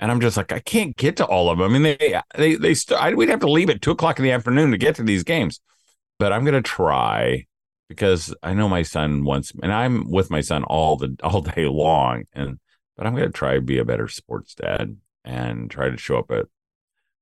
And 0.03 0.11
I'm 0.11 0.19
just 0.19 0.35
like, 0.35 0.51
I 0.51 0.59
can't 0.59 0.97
get 0.97 1.15
to 1.17 1.25
all 1.25 1.49
of 1.49 1.59
them. 1.59 1.71
I 1.73 1.79
mean, 1.79 1.83
they 1.97 2.21
they 2.35 2.55
they 2.55 2.73
st- 2.73 2.99
I, 2.99 3.13
we'd 3.13 3.29
have 3.29 3.39
to 3.39 3.49
leave 3.49 3.69
at 3.69 3.81
two 3.81 3.91
o'clock 3.91 4.19
in 4.19 4.23
the 4.23 4.31
afternoon 4.31 4.71
to 4.71 4.77
get 4.77 4.95
to 4.95 5.03
these 5.03 5.23
games, 5.23 5.61
but 6.19 6.33
I'm 6.33 6.43
gonna 6.43 6.61
try 6.61 7.45
because 7.87 8.35
I 8.43 8.53
know 8.53 8.67
my 8.67 8.81
son 8.81 9.23
wants, 9.23 9.53
and 9.63 9.71
I'm 9.71 10.11
with 10.11 10.29
my 10.29 10.41
son 10.41 10.65
all 10.65 10.97
the 10.97 11.15
all 11.23 11.39
day 11.39 11.67
long, 11.67 12.25
and 12.33 12.59
but 12.97 13.07
I'm 13.07 13.15
gonna 13.15 13.29
try 13.29 13.53
to 13.53 13.61
be 13.61 13.77
a 13.77 13.85
better 13.85 14.09
sports 14.09 14.55
dad 14.55 14.97
and 15.23 15.71
try 15.71 15.89
to 15.89 15.95
show 15.95 16.17
up 16.17 16.31
at 16.31 16.47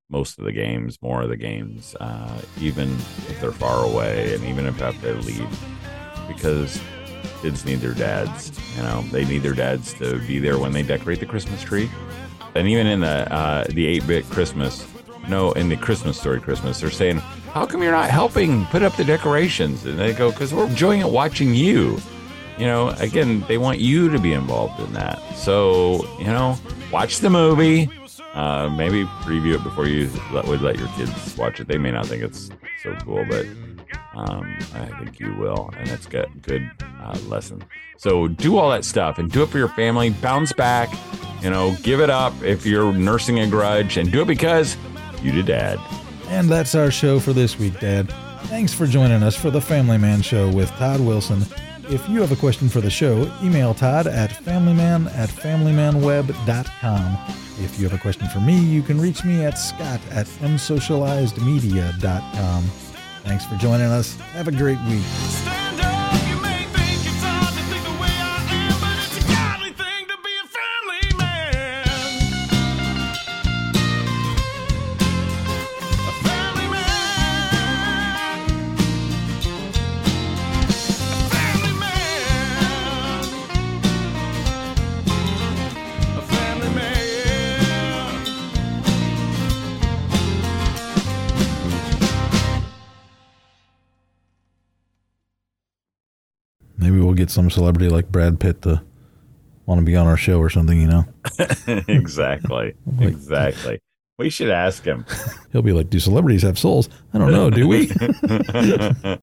most 0.09 0.39
of 0.39 0.45
the 0.45 0.51
games, 0.51 0.97
more 1.03 1.21
of 1.21 1.29
the 1.29 1.37
games, 1.37 1.95
uh, 1.99 2.41
even 2.59 2.89
if 3.29 3.39
they're 3.39 3.51
far 3.51 3.85
away, 3.85 4.33
and 4.33 4.43
even 4.45 4.65
if 4.65 4.81
I 4.81 4.85
have 4.85 5.01
to 5.03 5.13
leave, 5.17 5.59
because 6.27 6.81
kids 7.43 7.63
need 7.63 7.79
their 7.79 7.93
dads. 7.93 8.59
You 8.75 8.81
know, 8.81 9.03
they 9.11 9.23
need 9.23 9.43
their 9.43 9.53
dads 9.53 9.93
to 9.99 10.17
be 10.25 10.39
there 10.39 10.57
when 10.57 10.71
they 10.71 10.81
decorate 10.81 11.19
the 11.19 11.27
Christmas 11.27 11.61
tree, 11.61 11.87
and 12.55 12.67
even 12.67 12.87
in 12.87 12.99
the 13.01 13.31
uh, 13.33 13.65
the 13.69 13.87
eight 13.87 14.05
bit 14.07 14.25
Christmas, 14.29 14.87
no, 15.27 15.51
in 15.53 15.69
the 15.69 15.77
Christmas 15.77 16.19
story 16.19 16.39
Christmas, 16.39 16.79
they're 16.79 16.89
saying, 16.89 17.17
"How 17.53 17.65
come 17.65 17.81
you're 17.83 17.91
not 17.91 18.09
helping 18.09 18.65
put 18.65 18.83
up 18.83 18.95
the 18.95 19.03
decorations?" 19.03 19.85
And 19.85 19.99
they 19.99 20.13
go, 20.13 20.31
"Because 20.31 20.53
we're 20.53 20.67
enjoying 20.67 21.01
it 21.01 21.09
watching 21.09 21.53
you." 21.53 21.99
You 22.57 22.67
know, 22.67 22.89
again, 22.99 23.43
they 23.47 23.57
want 23.57 23.79
you 23.79 24.09
to 24.09 24.19
be 24.19 24.33
involved 24.33 24.79
in 24.79 24.93
that. 24.93 25.19
So, 25.35 26.07
you 26.19 26.25
know, 26.25 26.57
watch 26.91 27.19
the 27.19 27.29
movie. 27.29 27.89
Uh, 28.33 28.69
maybe 28.69 29.03
preview 29.23 29.55
it 29.55 29.63
before 29.63 29.87
you 29.87 30.09
let, 30.31 30.45
would 30.45 30.61
let 30.61 30.77
your 30.77 30.87
kids 30.89 31.35
watch 31.37 31.59
it. 31.59 31.67
They 31.67 31.77
may 31.77 31.91
not 31.91 32.05
think 32.05 32.23
it's 32.23 32.49
so 32.83 32.95
cool, 33.03 33.25
but 33.27 33.45
um, 34.13 34.57
I 34.73 34.85
think 34.99 35.19
you 35.19 35.33
will, 35.35 35.69
and 35.77 35.89
it's 35.89 36.05
got 36.05 36.41
good 36.41 36.69
uh, 37.01 37.17
lesson. 37.27 37.63
So 37.97 38.27
do 38.27 38.57
all 38.57 38.69
that 38.71 38.85
stuff 38.85 39.19
and 39.19 39.31
do 39.31 39.43
it 39.43 39.49
for 39.49 39.57
your 39.57 39.69
family. 39.69 40.09
Bounce 40.09 40.53
back, 40.53 40.89
you 41.41 41.49
know, 41.49 41.75
give 41.83 42.01
it 42.01 42.09
up 42.09 42.33
if 42.43 42.65
you're 42.65 42.93
nursing 42.93 43.39
a 43.39 43.47
grudge, 43.47 43.97
and 43.97 44.11
do 44.11 44.21
it 44.21 44.27
because 44.27 44.77
you 45.21 45.31
did, 45.31 45.45
Dad. 45.45 45.79
And 46.27 46.49
that's 46.49 46.75
our 46.75 46.91
show 46.91 47.19
for 47.19 47.33
this 47.33 47.59
week, 47.59 47.79
Dad. 47.79 48.11
Thanks 48.45 48.73
for 48.73 48.85
joining 48.85 49.23
us 49.23 49.35
for 49.35 49.51
the 49.51 49.61
Family 49.61 49.97
Man 49.97 50.21
Show 50.21 50.49
with 50.49 50.69
Todd 50.71 50.99
Wilson. 50.99 51.45
If 51.89 52.07
you 52.07 52.21
have 52.21 52.31
a 52.31 52.37
question 52.37 52.69
for 52.69 52.79
the 52.79 52.89
show, 52.89 53.29
email 53.43 53.73
Todd 53.73 54.07
at 54.07 54.29
familyman 54.29 55.07
at 55.13 55.29
familymanweb.com. 55.29 57.17
If 57.59 57.77
you 57.77 57.87
have 57.87 57.93
a 57.93 58.01
question 58.01 58.27
for 58.29 58.39
me, 58.39 58.57
you 58.57 58.81
can 58.81 58.99
reach 58.99 59.25
me 59.25 59.43
at 59.43 59.57
scott 59.57 59.99
at 60.09 60.25
unsocializedmedia.com. 60.25 62.63
Thanks 63.23 63.45
for 63.45 63.55
joining 63.55 63.87
us. 63.87 64.15
Have 64.33 64.47
a 64.47 64.51
great 64.51 64.79
week. 64.89 65.50
Some 97.31 97.49
celebrity 97.49 97.89
like 97.89 98.11
Brad 98.11 98.39
Pitt 98.39 98.61
to 98.63 98.81
want 99.65 99.79
to 99.79 99.85
be 99.85 99.95
on 99.95 100.07
our 100.07 100.17
show 100.17 100.39
or 100.39 100.49
something, 100.49 100.79
you 100.79 100.87
know? 100.87 101.05
exactly. 101.87 102.75
exactly. 102.99 103.79
We 104.17 104.29
should 104.29 104.49
ask 104.49 104.83
him. 104.83 105.05
He'll 105.51 105.61
be 105.61 105.71
like, 105.71 105.89
Do 105.89 105.99
celebrities 105.99 106.43
have 106.43 106.59
souls? 106.59 106.89
I 107.13 107.17
don't 107.17 107.31
know. 107.31 107.49
Do 107.49 107.67
we? 107.67 107.87